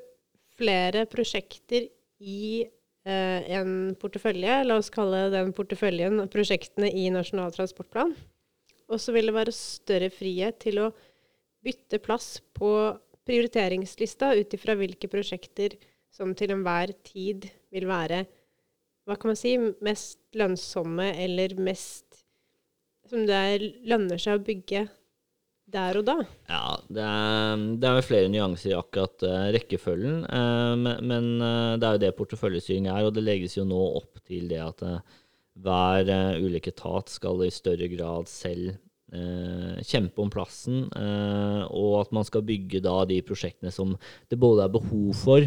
flere 0.54 1.04
prosjekter 1.10 1.88
i 2.22 2.62
eh, 2.62 3.50
en 3.58 3.96
portefølje. 4.00 4.62
La 4.64 4.78
oss 4.80 4.92
kalle 4.94 5.26
den 5.34 5.52
porteføljen 5.56 6.22
prosjektene 6.32 6.88
i 6.88 7.08
Nasjonal 7.12 7.52
transportplan. 7.56 8.14
Og 8.88 9.00
så 9.00 9.12
vil 9.16 9.28
det 9.28 9.36
være 9.36 9.56
større 9.56 10.12
frihet 10.12 10.60
til 10.62 10.80
å 10.84 10.92
bytte 11.64 12.00
plass 12.04 12.38
på 12.56 12.70
prioriteringslista 13.24 14.34
ut 14.36 14.54
ifra 14.56 14.76
hvilke 14.76 15.08
prosjekter 15.08 15.76
som 16.12 16.34
til 16.36 16.52
enhver 16.54 16.92
tid 17.06 17.48
vil 17.74 17.88
være 17.88 18.24
hva 19.04 19.16
kan 19.20 19.32
man 19.32 19.38
si, 19.38 19.54
mest 19.84 20.20
lønnsomme 20.36 21.10
eller 21.20 21.56
mest 21.60 22.22
Som 23.10 23.26
det 23.28 23.40
er, 23.54 23.64
lønner 23.84 24.20
seg 24.20 24.38
å 24.38 24.44
bygge 24.44 24.86
der 25.74 25.98
og 25.98 26.06
da? 26.06 26.14
Ja, 26.48 26.76
det 26.92 27.04
er, 27.04 27.98
jo 27.98 28.04
flere 28.06 28.30
nyanser 28.32 28.72
i 28.72 28.78
akkurat 28.78 29.24
uh, 29.26 29.50
rekkefølgen. 29.54 30.22
Uh, 30.28 31.00
men, 31.04 31.28
uh, 31.40 31.74
det 31.80 31.88
er 31.88 31.96
jo 31.96 32.02
det 32.04 32.14
porteføljestyring 32.18 32.88
er, 32.92 33.04
og 33.06 33.14
det 33.16 33.24
legges 33.24 33.58
jo 33.58 33.66
nå 33.68 33.80
opp 33.98 34.20
til 34.28 34.48
det 34.52 34.60
at 34.62 34.84
hver 35.64 36.10
ulike 36.42 36.72
etat 36.72 37.12
skal 37.12 37.44
i 37.46 37.52
større 37.54 37.86
grad 37.92 38.30
selv 38.30 38.74
kjempe 39.86 40.18
om 40.18 40.30
plassen, 40.32 40.88
og 40.90 41.92
at 42.00 42.08
man 42.16 42.24
skal 42.26 42.42
bygge 42.42 42.80
da 42.82 42.96
de 43.06 43.20
prosjektene 43.22 43.70
som 43.70 43.92
det 44.32 44.38
både 44.42 44.64
er 44.64 44.72
behov 44.74 45.12
for, 45.14 45.46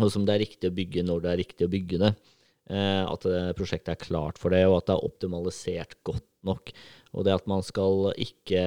og 0.00 0.10
som 0.10 0.24
det 0.26 0.34
er 0.34 0.42
riktig 0.42 0.72
å 0.72 0.74
bygge 0.74 1.04
når 1.06 1.22
det 1.22 1.30
er 1.30 1.38
riktig 1.44 1.68
å 1.68 1.70
bygge 1.70 2.00
det. 2.02 2.10
At 2.70 3.24
prosjektet 3.58 3.96
er 3.96 4.02
klart 4.02 4.38
for 4.38 4.54
det, 4.54 4.62
og 4.68 4.76
at 4.78 4.88
det 4.88 4.94
er 4.94 5.06
optimalisert 5.08 5.96
godt 6.06 6.26
nok. 6.46 6.70
Og 7.14 7.26
det 7.26 7.34
at 7.34 7.48
man 7.50 7.64
skal 7.66 8.12
ikke 8.14 8.62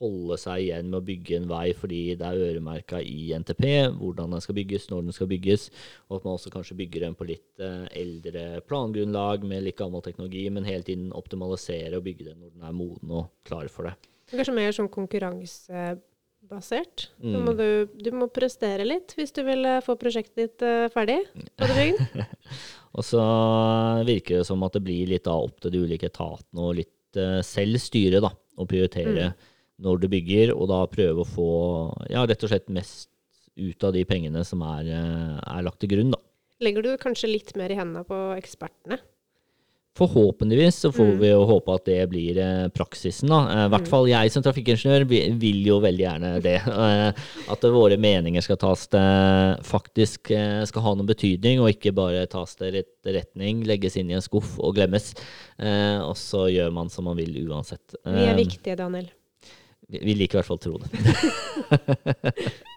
holde 0.00 0.38
seg 0.40 0.62
igjen 0.64 0.88
med 0.88 0.96
å 1.00 1.04
bygge 1.04 1.36
en 1.36 1.48
vei 1.50 1.72
fordi 1.76 2.16
det 2.18 2.26
er 2.26 2.44
øremerka 2.48 3.00
i 3.04 3.34
NTP 3.36 3.64
hvordan 4.00 4.32
den 4.34 4.42
skal 4.44 4.56
bygges, 4.56 4.90
når 4.90 5.00
den 5.06 5.14
skal 5.16 5.28
bygges, 5.30 5.62
og 6.08 6.14
at 6.18 6.24
man 6.26 6.36
også 6.38 6.54
kanskje 6.54 6.78
bygger 6.78 7.00
den 7.06 7.14
på 7.18 7.28
litt 7.28 7.52
eh, 7.62 7.86
eldre 8.00 8.44
plangrunnlag 8.68 9.38
med 9.48 9.64
litt 9.66 9.80
gammel 9.80 10.00
teknologi, 10.04 10.44
men 10.52 10.68
hele 10.68 10.84
tiden 10.86 11.16
optimalisere 11.16 11.96
og 11.98 12.06
bygge 12.06 12.24
den 12.30 12.38
når 12.40 12.50
den 12.54 12.64
er 12.68 12.74
moden 12.76 13.08
og 13.20 13.24
klar 13.48 13.66
for 13.72 13.82
det. 13.88 13.94
Kanskje 14.30 14.56
mer 14.56 14.72
sånn 14.72 14.94
konkurransebasert. 14.94 16.96
Mm. 17.20 17.40
Må 17.44 17.52
du, 17.58 17.68
du, 18.00 18.10
må 18.16 18.26
prestere 18.32 18.84
litt 18.86 19.08
hvis 19.18 19.34
du 19.36 19.40
vil 19.44 19.62
eh, 19.68 19.84
få 19.84 19.92
prosjektet 20.00 20.36
ditt 20.40 20.60
ferdig 20.94 21.20
på 21.36 21.64
det 21.66 21.76
bygd. 21.76 22.00
Og 22.90 23.06
så 23.06 23.22
virker 24.06 24.40
det 24.40 24.48
som 24.48 24.62
at 24.66 24.74
det 24.74 24.82
blir 24.84 25.12
litt 25.12 25.28
da 25.28 25.36
opp 25.38 25.60
til 25.62 25.74
de 25.74 25.84
ulike 25.84 26.10
etatene 26.10 26.64
og 26.64 26.76
litt 26.80 27.20
uh, 27.20 27.38
selv 27.46 27.78
styre, 27.82 28.22
da, 28.24 28.32
og 28.58 28.70
prioritere. 28.70 29.30
Mm 29.30 29.48
når 29.80 30.02
du 30.02 30.08
bygger, 30.12 30.52
og 30.54 30.68
da 30.70 30.80
prøve 30.90 31.24
å 31.24 31.28
få 31.28 31.50
ja, 32.12 32.24
rett 32.28 32.44
og 32.44 32.52
slett 32.52 32.68
mest 32.72 33.08
ut 33.60 33.84
av 33.84 33.94
de 33.96 34.04
pengene 34.08 34.42
som 34.46 34.62
er, 34.64 34.88
eh, 34.88 35.38
er 35.40 35.64
lagt 35.66 35.80
til 35.82 35.92
grunn. 35.92 36.12
Da. 36.14 36.20
Legger 36.64 36.84
du 36.84 36.90
kanskje 37.00 37.32
litt 37.32 37.54
mer 37.58 37.72
i 37.72 37.78
hendene 37.78 38.04
på 38.08 38.18
ekspertene? 38.36 39.00
Forhåpentligvis 39.98 40.76
så 40.76 40.92
får 40.92 41.04
mm. 41.04 41.16
vi 41.18 41.30
jo 41.32 41.40
håpe 41.48 41.74
at 41.74 41.88
det 41.88 41.98
blir 42.12 42.38
eh, 42.38 42.68
praksisen. 42.70 43.28
da. 43.28 43.40
Eh, 43.50 43.64
I 43.66 43.72
hvert 43.72 43.88
mm. 43.88 43.90
fall 43.90 44.06
jeg 44.06 44.32
som 44.32 44.44
trafikkingeniør 44.46 45.06
vil 45.10 45.60
jo 45.66 45.80
veldig 45.82 46.06
gjerne 46.06 46.34
det. 46.44 46.58
Eh, 46.80 47.26
at 47.52 47.64
våre 47.74 47.98
meninger 48.00 48.42
skal 48.44 48.56
tas 48.60 48.86
til 48.90 49.58
faktisk 49.66 50.30
skal 50.66 50.84
ha 50.84 50.92
noen 50.94 51.08
betydning, 51.08 51.60
og 51.60 51.74
ikke 51.74 51.92
bare 51.94 52.24
tas 52.30 52.54
til 52.58 52.80
retning, 53.04 53.64
legges 53.68 53.98
inn 54.00 54.10
i 54.10 54.16
en 54.16 54.24
skuff 54.24 54.56
og 54.58 54.78
glemmes. 54.78 55.12
Og 55.60 56.16
så 56.18 56.46
gjør 56.54 56.72
man 56.74 56.90
som 56.92 57.10
man 57.10 57.18
vil 57.20 57.36
uansett. 57.44 57.98
Vi 58.06 58.26
er 58.26 58.38
viktige, 58.38 58.78
Daniel. 58.80 59.10
Vi 59.90 60.14
liker 60.14 60.38
i 60.38 60.40
hvert 60.40 60.48
fall 60.48 60.60
å 60.60 60.64
tro 60.66 60.78
det. 60.82 60.90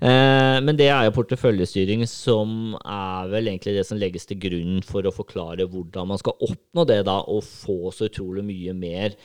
Eh, 0.00 0.58
men 0.64 0.78
det 0.78 0.86
er 0.88 1.04
jo 1.04 1.12
porteføljestyring 1.12 2.06
som 2.08 2.72
er 2.80 3.26
vel 3.28 3.50
egentlig 3.50 3.74
det 3.76 3.82
som 3.84 3.98
legges 4.00 4.24
til 4.28 4.38
grunn 4.40 4.78
for 4.86 5.04
å 5.04 5.12
forklare 5.12 5.66
hvordan 5.68 6.08
man 6.08 6.20
skal 6.20 6.40
oppnå 6.40 6.86
det, 6.88 7.02
da, 7.04 7.18
og 7.28 7.44
få 7.44 7.92
så 7.92 8.08
utrolig 8.08 8.46
mye 8.46 8.72
mer 8.76 9.16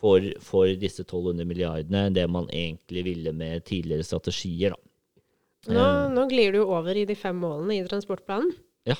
for, 0.00 0.24
for 0.44 0.68
disse 0.80 1.06
1200 1.06 1.48
milliardene 1.48 2.02
enn 2.08 2.18
det 2.18 2.26
man 2.28 2.50
egentlig 2.52 3.06
ville 3.06 3.32
med 3.36 3.64
tidligere 3.68 4.04
strategier. 4.04 4.76
Da. 4.76 5.72
Nå, 5.72 5.86
eh. 5.86 6.04
nå 6.18 6.26
glir 6.28 6.56
du 6.56 6.62
over 6.66 7.00
i 7.00 7.06
de 7.08 7.16
fem 7.16 7.40
målene 7.40 7.78
i 7.78 7.86
transportplanen. 7.88 8.52
Ja. 8.88 8.98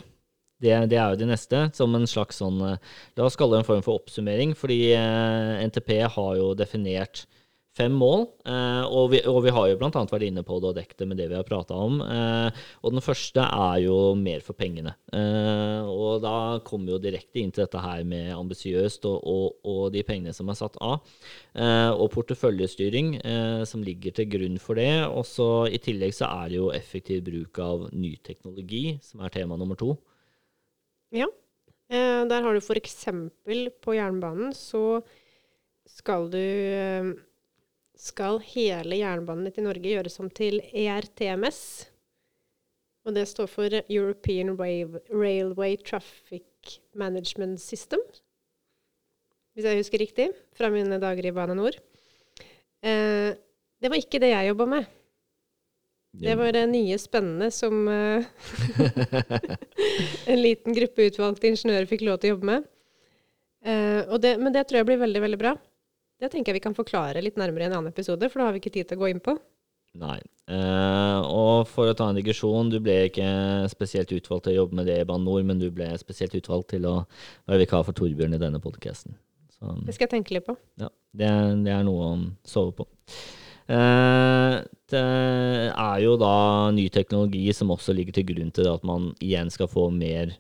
Det, 0.60 0.72
det, 0.92 0.96
er 1.00 1.12
jo 1.12 1.20
det 1.20 1.28
neste, 1.30 1.66
som 1.76 1.94
en 1.96 2.08
slags 2.08 2.40
sånn 2.42 2.58
La 2.60 3.24
oss 3.24 3.36
kalle 3.40 3.56
det 3.56 3.62
en 3.62 3.68
form 3.68 3.84
for 3.84 4.00
oppsummering. 4.00 4.52
Fordi 4.56 4.90
eh, 4.92 5.61
NTP 5.68 5.94
har 6.16 6.33
jo 6.37 6.50
definert 6.56 7.26
fem 7.76 7.94
mål. 7.94 8.24
Eh, 8.48 8.85
og, 8.88 9.11
vi, 9.12 9.20
og, 9.28 9.40
vi, 9.44 9.52
har 9.54 9.68
jo 9.70 9.78
bl.a. 9.78 10.02
vært 10.11 10.26
inne 10.26 10.42
på 10.46 10.59
det 10.61 10.70
og 10.70 10.76
dekket 10.78 11.02
det 11.02 11.09
med 11.11 11.20
det 11.20 11.28
vi 11.30 11.38
har 11.38 11.46
prata 11.46 11.76
om. 11.78 12.00
Eh, 12.02 12.62
og 12.83 12.94
den 12.94 13.04
første 13.04 13.44
er 13.44 13.80
jo 13.85 13.96
mer 14.18 14.42
for 14.44 14.59
pengene. 14.59 14.94
Eh, 15.14 15.87
og 15.87 16.20
da 16.24 16.35
kommer 16.66 16.90
vi 16.90 16.96
jo 16.96 17.02
direkte 17.06 17.42
inn 17.42 17.54
til 17.54 17.64
dette 17.64 17.83
her 17.83 18.02
med 18.09 18.33
ambisiøst 18.35 19.06
og, 19.11 19.18
og, 19.22 19.61
og, 19.62 19.83
de 19.94 20.04
pengene 20.06 20.35
som 20.37 20.50
er 20.50 20.59
satt 20.59 20.78
av. 20.83 21.00
Og 22.00 22.06
porteføljestyring 22.14 23.16
som 23.66 23.83
ligger 23.83 24.14
til 24.14 24.28
grunn 24.30 24.59
for 24.62 24.78
det. 24.78 25.02
Og 25.09 25.24
så 25.26 25.66
i 25.70 25.80
tillegg 25.83 26.14
så 26.14 26.28
er 26.30 26.50
det 26.52 26.61
jo 26.61 26.68
effektiv 26.74 27.24
bruk 27.26 27.59
av 27.62 27.88
ny 27.90 28.12
teknologi, 28.26 28.98
som 29.04 29.24
er 29.24 29.35
tema 29.35 29.59
nummer 29.59 29.78
to. 29.78 29.96
Ja. 31.14 31.26
Der 31.90 32.44
har 32.44 32.54
du 32.54 32.61
f.eks. 32.62 33.00
på 33.83 33.96
jernbanen 33.96 34.54
så 34.54 35.00
skal 35.90 36.28
du 36.30 36.38
skal 38.00 38.40
hele 38.44 38.96
jernbanen 39.00 39.50
i 39.50 39.64
Norge 39.64 39.92
gjøres 39.92 40.16
om 40.22 40.30
til 40.32 40.60
ERTMS. 40.72 41.60
Og 43.08 43.16
det 43.16 43.26
står 43.28 43.48
for 43.48 43.76
European 43.82 44.54
Railway 44.56 45.76
Traffic 45.80 46.80
Management 46.94 47.60
System. 47.60 48.00
Hvis 49.54 49.66
jeg 49.66 49.80
husker 49.80 50.00
riktig, 50.00 50.28
fra 50.56 50.70
mine 50.72 51.00
dager 51.02 51.26
i 51.26 51.34
Bane 51.34 51.56
Nor. 51.58 51.76
Eh, 52.84 53.30
det 53.80 53.88
var 53.90 54.00
ikke 54.00 54.20
det 54.22 54.32
jeg 54.32 54.50
jobba 54.52 54.66
med. 54.76 54.90
Det 56.20 56.34
var 56.34 56.50
det 56.52 56.64
nye 56.66 56.96
spennende 56.98 57.50
som 57.54 57.86
eh, 57.88 58.24
en 60.32 60.40
liten 60.42 60.74
gruppe 60.74 61.06
utvalgte 61.06 61.52
ingeniører 61.52 61.86
fikk 61.90 62.02
lov 62.08 62.18
til 62.18 62.32
å 62.32 62.34
jobbe 62.34 62.48
med. 62.50 62.70
Eh, 63.62 64.16
det, 64.18 64.34
men 64.42 64.54
det 64.54 64.66
tror 64.66 64.80
jeg 64.80 64.90
blir 64.90 65.02
veldig, 65.04 65.22
veldig 65.26 65.40
bra. 65.40 65.54
Det 66.20 66.28
tenker 66.28 66.52
jeg 66.52 66.61
vi 66.61 66.66
kan 66.68 66.76
forklare 66.76 67.22
litt 67.24 67.38
nærmere 67.40 67.64
i 67.64 67.70
en 67.70 67.78
annen 67.78 67.94
episode, 67.94 68.28
for 68.28 68.40
da 68.40 68.50
har 68.50 68.56
vi 68.56 68.61
ikke 68.61 68.74
tid 68.74 68.90
til 68.90 69.00
å 69.00 69.02
gå 69.04 69.11
inn 69.14 69.22
på. 69.24 69.38
Nei. 70.00 70.18
Eh, 70.50 71.20
og 71.26 71.66
for 71.70 71.90
å 71.90 71.96
ta 71.98 72.11
en 72.11 72.18
digresjon, 72.18 72.70
du 72.70 72.78
ble 72.83 73.09
ikke 73.09 73.26
spesielt 73.72 74.12
utvalgt 74.14 74.46
til 74.46 74.54
å 74.54 74.61
jobbe 74.61 74.78
med 74.78 74.87
det 74.90 75.00
i 75.00 75.06
Bane 75.09 75.24
NOR, 75.24 75.42
men 75.46 75.62
du 75.62 75.70
ble 75.74 75.88
spesielt 75.98 76.37
utvalgt 76.38 76.70
til 76.74 76.87
å 76.87 76.94
være 77.48 77.64
vikar 77.64 77.87
for 77.88 77.96
Torbjørn 77.96 78.37
i 78.37 78.42
denne 78.42 78.62
podkasten. 78.62 79.16
Det 79.61 79.92
skal 79.92 80.06
jeg 80.06 80.14
tenke 80.14 80.37
litt 80.37 80.46
på. 80.46 80.54
Ja, 80.80 80.88
det, 81.12 81.30
det 81.66 81.72
er 81.74 81.83
noe 81.85 82.06
å 82.06 82.12
sove 82.48 82.72
på. 82.78 82.87
Eh, 83.70 84.54
det 84.90 85.02
er 85.70 85.98
jo 86.04 86.14
da 86.20 86.37
ny 86.74 86.88
teknologi 86.92 87.44
som 87.54 87.72
også 87.74 87.94
ligger 87.96 88.16
til 88.16 88.28
grunn 88.33 88.54
til 88.54 88.70
at 88.70 88.87
man 88.87 89.11
igjen 89.22 89.52
skal 89.52 89.68
få 89.70 89.88
mer 89.94 90.33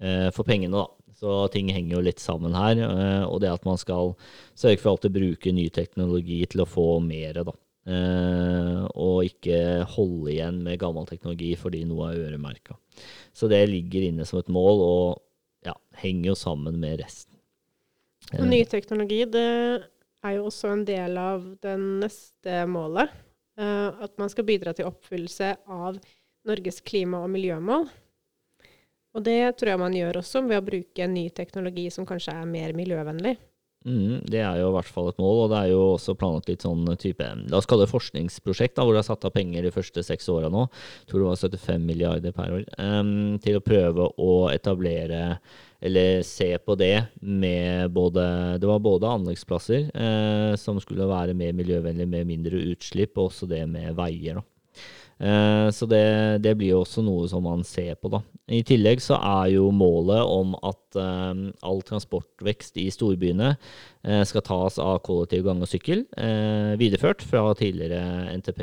eh, 0.00 0.28
for 0.34 0.46
pengene, 0.48 0.78
da. 0.78 0.97
Så 1.18 1.38
ting 1.50 1.70
henger 1.74 1.96
jo 1.96 2.04
litt 2.06 2.22
sammen 2.22 2.54
her. 2.54 2.78
Eh, 2.78 3.24
og 3.26 3.40
det 3.42 3.50
at 3.50 3.64
man 3.66 3.80
skal 3.80 4.14
sørge 4.58 4.78
for 4.82 4.94
alltid 4.94 5.16
bruke 5.16 5.54
ny 5.54 5.66
teknologi 5.74 6.44
til 6.50 6.62
å 6.62 6.68
få 6.68 6.90
mer, 7.02 7.42
da. 7.48 7.54
Eh, 7.88 8.82
og 9.00 9.24
ikke 9.24 9.86
holde 9.94 10.34
igjen 10.34 10.60
med 10.64 10.78
gammel 10.82 11.08
teknologi 11.08 11.54
fordi 11.58 11.82
noe 11.88 12.12
er 12.12 12.26
øremerka. 12.28 12.76
Så 13.32 13.48
det 13.50 13.64
ligger 13.70 14.10
inne 14.10 14.26
som 14.28 14.42
et 14.42 14.52
mål, 14.52 14.82
og 14.84 15.66
ja, 15.66 15.74
henger 16.02 16.32
jo 16.32 16.38
sammen 16.38 16.78
med 16.82 17.00
resten. 17.02 17.34
Ny 18.38 18.60
teknologi, 18.68 19.22
det 19.30 19.48
er 20.26 20.34
jo 20.36 20.48
også 20.50 20.74
en 20.74 20.84
del 20.86 21.16
av 21.20 21.46
det 21.62 21.78
neste 21.80 22.62
målet. 22.68 23.14
Uh, 23.58 23.90
at 24.04 24.12
man 24.20 24.30
skal 24.30 24.46
bidra 24.46 24.70
til 24.76 24.86
oppfyllelse 24.86 25.54
av 25.66 25.96
Norges 26.46 26.78
klima- 26.86 27.24
og 27.24 27.32
miljømål. 27.32 27.88
Og 29.18 29.24
det 29.26 29.40
tror 29.58 29.74
jeg 29.74 29.82
man 29.82 29.94
gjør 29.96 30.20
også 30.20 30.46
ved 30.46 30.60
å 30.60 30.64
bruke 30.64 31.02
en 31.02 31.16
ny 31.16 31.28
teknologi 31.34 31.88
som 31.90 32.06
kanskje 32.06 32.36
er 32.38 32.46
mer 32.46 32.74
miljøvennlig. 32.78 33.34
Mm, 33.86 34.24
det 34.26 34.40
er 34.42 34.58
jo 34.58 34.72
i 34.72 34.74
hvert 34.74 34.90
fall 34.90 35.06
et 35.08 35.20
mål, 35.22 35.44
og 35.44 35.52
det 35.52 35.58
er 35.58 35.70
jo 35.70 35.82
også 35.94 36.16
planlagt 36.18 36.48
litt 36.50 36.64
sånn 36.66 36.82
type 36.98 37.24
La 37.48 37.60
oss 37.60 37.68
kalle 37.68 37.86
det 37.86 37.92
forskningsprosjekt, 37.92 38.74
da, 38.76 38.84
hvor 38.84 38.96
det 38.96 39.04
er 39.04 39.06
satt 39.06 39.26
av 39.28 39.32
penger 39.36 39.64
de 39.64 39.72
første 39.72 40.02
seks 40.04 40.26
åra 40.34 40.50
nå. 40.52 40.66
Jeg 41.02 41.12
tror 41.12 41.22
det 41.22 41.28
var 41.28 41.40
75 41.46 41.86
milliarder 41.86 42.34
per 42.34 42.56
år. 42.58 42.66
Um, 42.78 43.38
til 43.42 43.58
å 43.58 43.64
prøve 43.64 44.10
å 44.18 44.32
etablere 44.50 45.38
eller 45.78 46.24
se 46.26 46.50
på 46.58 46.74
det 46.74 47.06
med 47.22 47.92
både 47.94 48.22
Det 48.58 48.66
var 48.66 48.80
både 48.82 49.12
anleggsplasser 49.14 49.92
eh, 49.94 50.54
som 50.58 50.80
skulle 50.82 51.06
være 51.06 51.36
mer 51.38 51.52
miljøvennlig 51.54 52.08
med 52.10 52.26
mindre 52.26 52.58
utslipp, 52.72 53.14
og 53.14 53.30
også 53.30 53.46
det 53.46 53.62
med 53.70 53.94
veier. 53.98 54.40
da. 54.40 54.57
Eh, 55.18 55.70
så 55.70 55.86
det, 55.86 56.38
det, 56.44 56.54
blir 56.58 56.76
jo 56.76 56.82
også 56.84 57.02
noe 57.02 57.26
som 57.30 57.42
man 57.46 57.64
ser 57.66 57.96
på, 57.98 58.10
da. 58.12 58.20
I 58.54 58.62
tillegg 58.66 59.02
så 59.02 59.18
er 59.18 59.50
jo 59.56 59.68
målet 59.74 60.22
om 60.22 60.54
at 60.62 60.98
um, 60.98 61.48
all 61.66 61.82
transportvekst 61.86 62.78
i 62.78 62.86
storbyene 62.94 63.52
uh, 63.56 64.22
skal 64.28 64.44
tas 64.46 64.78
av 64.82 65.00
kollektiv 65.06 65.44
gang 65.48 65.62
og 65.64 65.70
sykkel, 65.70 66.06
videreført 66.78 67.24
fra 67.26 67.42
tidligere 67.58 68.30
NTP, 68.38 68.62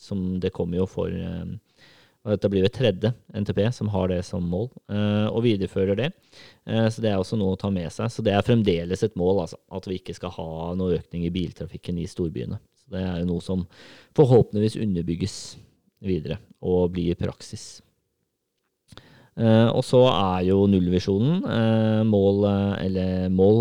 som 0.00 0.22
det 0.40 0.54
kommer 0.56 0.80
jo 0.80 0.86
for 0.88 1.12
og 1.12 2.32
dette 2.32 2.48
blir 2.50 2.64
jo 2.64 2.70
tredje 2.72 3.10
NTP 3.36 3.60
som 3.72 3.90
har 3.92 4.08
det 4.10 4.22
som 4.26 4.44
mål, 4.44 4.66
og 5.30 5.38
viderefører 5.44 5.96
det. 6.00 6.08
Så 6.64 7.04
det 7.04 7.12
er 7.12 7.20
også 7.20 7.38
noe 7.40 7.54
å 7.54 7.60
ta 7.60 7.70
med 7.72 7.92
seg. 7.94 8.10
Så 8.12 8.24
det 8.24 8.34
er 8.34 8.44
fremdeles 8.44 9.04
et 9.04 9.16
mål, 9.20 9.44
altså, 9.44 9.60
at 9.72 9.88
vi 9.88 10.00
ikke 10.00 10.16
skal 10.16 10.34
ha 10.34 10.48
noe 10.76 10.98
økning 10.98 11.28
i 11.28 11.32
biltrafikken 11.32 12.00
i 12.02 12.08
storbyene. 12.10 12.58
Det 12.92 13.02
er 13.02 13.20
jo 13.20 13.28
noe 13.28 13.44
som 13.44 13.66
forhåpentligvis 14.18 14.78
underbygges 14.82 15.36
videre 16.04 16.38
og 16.64 16.92
blir 16.94 17.18
praksis. 17.18 17.78
Eh, 19.38 19.68
og 19.70 19.84
så 19.86 20.00
er 20.10 20.48
jo 20.48 20.64
nullvisjonen 20.70 21.44
eh, 21.46 22.00
mål, 22.06 22.42
eh, 22.48 22.72
eller 22.88 23.28
mål 23.30 23.60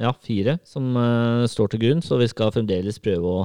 ja, 0.00 0.12
fire 0.24 0.56
som 0.64 0.88
står 1.48 1.72
til 1.72 1.82
grunn, 1.82 2.02
så 2.04 2.18
vi 2.20 2.28
skal 2.28 2.52
fremdeles 2.52 3.00
prøve 3.00 3.32
å 3.32 3.44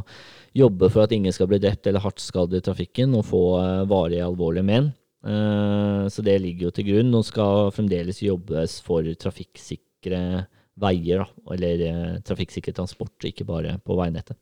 jobbe 0.55 0.89
for 0.91 1.05
at 1.05 1.13
ingen 1.15 1.31
skal 1.35 1.47
bli 1.51 1.59
drept 1.63 1.87
eller 1.87 2.03
hardt 2.03 2.23
skadd 2.23 2.55
i 2.55 2.63
trafikken 2.63 3.15
og 3.15 3.27
få 3.29 3.43
eh, 3.61 3.83
varige 3.91 4.27
alvorlige 4.27 4.67
men. 4.67 4.91
Så 5.21 6.23
det 6.25 6.33
ligger 6.41 6.65
jo 6.65 6.69
til 6.73 6.87
grunn. 6.87 7.11
Nå 7.13 7.19
skal 7.21 7.67
fremdeles 7.75 8.23
jobbes 8.25 8.79
for 8.81 9.05
trafikksikre 9.21 10.21
veier, 10.81 11.21
da, 11.21 11.53
eller 11.53 11.83
trafikksikre 12.25 12.73
transport, 12.73 13.27
ikke 13.29 13.45
bare 13.45 13.75
på 13.85 13.99
veinettet. 13.99 14.39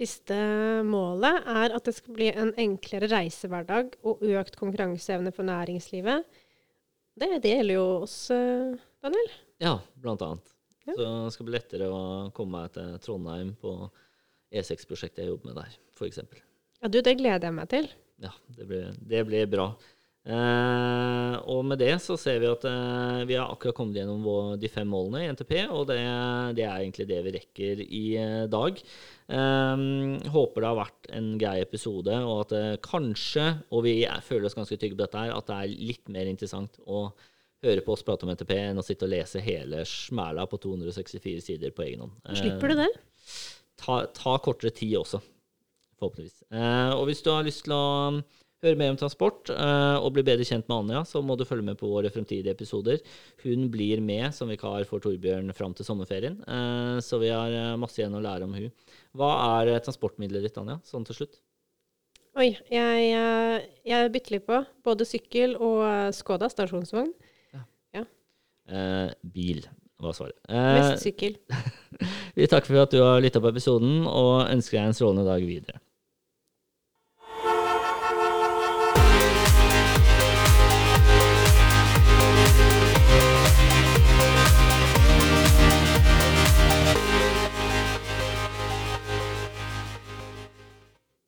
Siste 0.00 0.36
målet 0.88 1.44
er 1.44 1.74
at 1.76 1.84
det 1.84 1.92
skal 1.92 2.14
bli 2.16 2.30
en 2.32 2.54
enklere 2.60 3.10
reisehverdag 3.10 3.98
og 4.08 4.22
økt 4.24 4.56
konkurranseevne 4.56 5.32
for 5.36 5.44
næringslivet. 5.44 6.24
Det, 7.20 7.28
det 7.44 7.52
gjelder 7.52 7.76
jo 7.76 7.84
oss, 8.06 8.16
eh, 8.32 8.78
Daniel. 9.04 9.34
Ja, 9.60 9.74
blant 10.00 10.24
annet. 10.24 10.54
Ja. 10.86 10.94
Så 10.94 11.04
det 11.04 11.34
skal 11.34 11.50
bli 11.50 11.56
lettere 11.58 11.90
å 11.92 12.02
komme 12.32 12.62
meg 12.62 12.72
til 12.78 12.96
Trondheim 13.04 13.52
på 13.60 13.74
E6-prosjektet 14.50 15.26
jeg 15.26 15.34
jobber 15.34 15.52
med 15.52 15.60
der, 15.60 15.76
f.eks. 15.92 16.22
Ja, 16.80 16.88
du, 16.88 17.02
det 17.04 17.18
gleder 17.20 17.50
jeg 17.50 17.58
meg 17.60 17.68
til. 17.70 17.90
Ja, 18.24 18.32
det 18.56 18.68
blir, 18.72 18.94
det 19.12 19.26
blir 19.28 19.50
bra. 19.52 19.68
Eh, 20.20 21.34
og 21.48 21.62
med 21.64 21.80
det 21.80 21.94
så 22.04 22.16
ser 22.20 22.42
vi 22.42 22.48
at 22.50 22.64
eh, 22.68 23.22
vi 23.28 23.38
har 23.38 23.48
akkurat 23.48 23.76
kommet 23.76 23.96
gjennom 23.96 24.20
vår, 24.24 24.58
de 24.60 24.68
fem 24.68 24.88
målene 24.88 25.24
i 25.24 25.30
NTP, 25.32 25.54
og 25.72 25.86
det, 25.88 26.00
det 26.58 26.66
er 26.66 26.74
egentlig 26.74 27.06
det 27.08 27.20
vi 27.24 27.34
rekker 27.38 27.80
i 27.86 28.04
eh, 28.20 28.44
dag. 28.52 28.82
Eh, 29.30 30.30
håper 30.34 30.64
det 30.64 30.70
har 30.70 30.78
vært 30.80 31.10
en 31.16 31.32
grei 31.40 31.58
episode, 31.62 32.14
og 32.26 32.44
at 32.44 32.54
det 32.54 32.64
kanskje, 32.86 33.46
og 33.70 33.84
vi 33.86 34.00
er, 34.04 34.24
føler 34.26 34.48
oss 34.48 34.58
ganske 34.58 34.78
trygge 34.78 34.98
på 34.98 35.04
dette 35.04 35.22
her, 35.24 35.34
at 35.36 35.50
det 35.50 35.58
er 35.58 35.76
litt 35.92 36.10
mer 36.12 36.30
interessant 36.30 36.80
å 36.86 37.08
høre 37.60 37.84
på 37.84 37.92
oss 37.92 38.02
prate 38.06 38.24
om 38.24 38.32
NTP 38.32 38.54
enn 38.56 38.80
å 38.80 38.84
sitte 38.84 39.04
og 39.04 39.12
lese 39.12 39.42
hele 39.44 39.82
smæla 39.86 40.46
på 40.48 40.58
264 40.62 41.42
sider 41.44 41.74
på 41.76 41.84
egen 41.86 42.06
hånd. 42.06 42.20
Eh, 42.24 42.38
Slipper 42.40 42.72
du 42.72 42.80
det? 42.82 42.92
ta, 43.80 44.00
ta 44.16 44.36
kortere 44.42 44.72
tid 44.74 44.96
også, 45.00 45.20
forhåpentligvis. 46.00 46.42
Uh, 46.52 46.92
og 46.96 47.06
hvis 47.08 47.22
du 47.24 47.30
har 47.32 47.46
lyst 47.46 47.64
til 47.66 47.76
å 47.76 47.84
høre 48.64 48.78
mer 48.80 48.92
om 48.92 48.98
transport 49.00 49.50
eh, 49.54 49.96
og 49.98 50.12
bli 50.16 50.24
bedre 50.26 50.46
kjent 50.46 50.68
med 50.68 50.76
Anja, 50.76 51.02
så 51.08 51.22
må 51.24 51.36
du 51.38 51.46
følge 51.48 51.66
med 51.66 51.78
på 51.80 51.88
våre 51.90 52.12
fremtidige 52.12 52.52
episoder. 52.52 53.00
Hun 53.44 53.68
blir 53.72 54.02
med 54.04 54.34
som 54.36 54.52
vikar 54.52 54.84
for 54.88 55.02
Torbjørn 55.04 55.54
fram 55.56 55.76
til 55.76 55.88
sommerferien, 55.88 56.40
eh, 56.44 56.96
så 57.04 57.20
vi 57.22 57.32
har 57.32 57.54
eh, 57.56 57.78
masse 57.80 58.02
igjen 58.02 58.18
å 58.18 58.24
lære 58.24 58.48
om 58.48 58.56
hun. 58.58 58.70
Hva 59.16 59.32
er 59.60 59.76
transportmiddelet 59.86 60.50
ditt, 60.50 60.60
Anja, 60.60 60.80
sånn 60.86 61.08
til 61.08 61.22
slutt? 61.22 61.40
Oi, 62.38 62.52
jeg, 62.70 63.06
jeg 63.90 64.10
bytter 64.14 64.36
litt 64.36 64.44
på. 64.46 64.60
Både 64.86 65.04
sykkel 65.08 65.56
og 65.58 65.82
Skoda 66.14 66.46
stasjonsvogn. 66.52 67.10
Eh, 68.70 69.10
bil, 69.20 69.64
var 69.98 70.12
svaret. 70.14 70.38
Mest 70.48 70.92
Eh, 70.92 70.98
sykkel. 71.10 71.36
vi 72.38 72.46
takker 72.46 72.70
for 72.70 72.82
at 72.84 72.94
du 72.94 73.00
har 73.02 73.20
lytta 73.22 73.42
på 73.42 73.50
episoden, 73.50 74.04
og 74.06 74.46
ønsker 74.46 74.78
deg 74.78 74.90
en 74.90 74.96
strålende 74.96 75.26
dag 75.26 75.44
videre. 75.44 75.80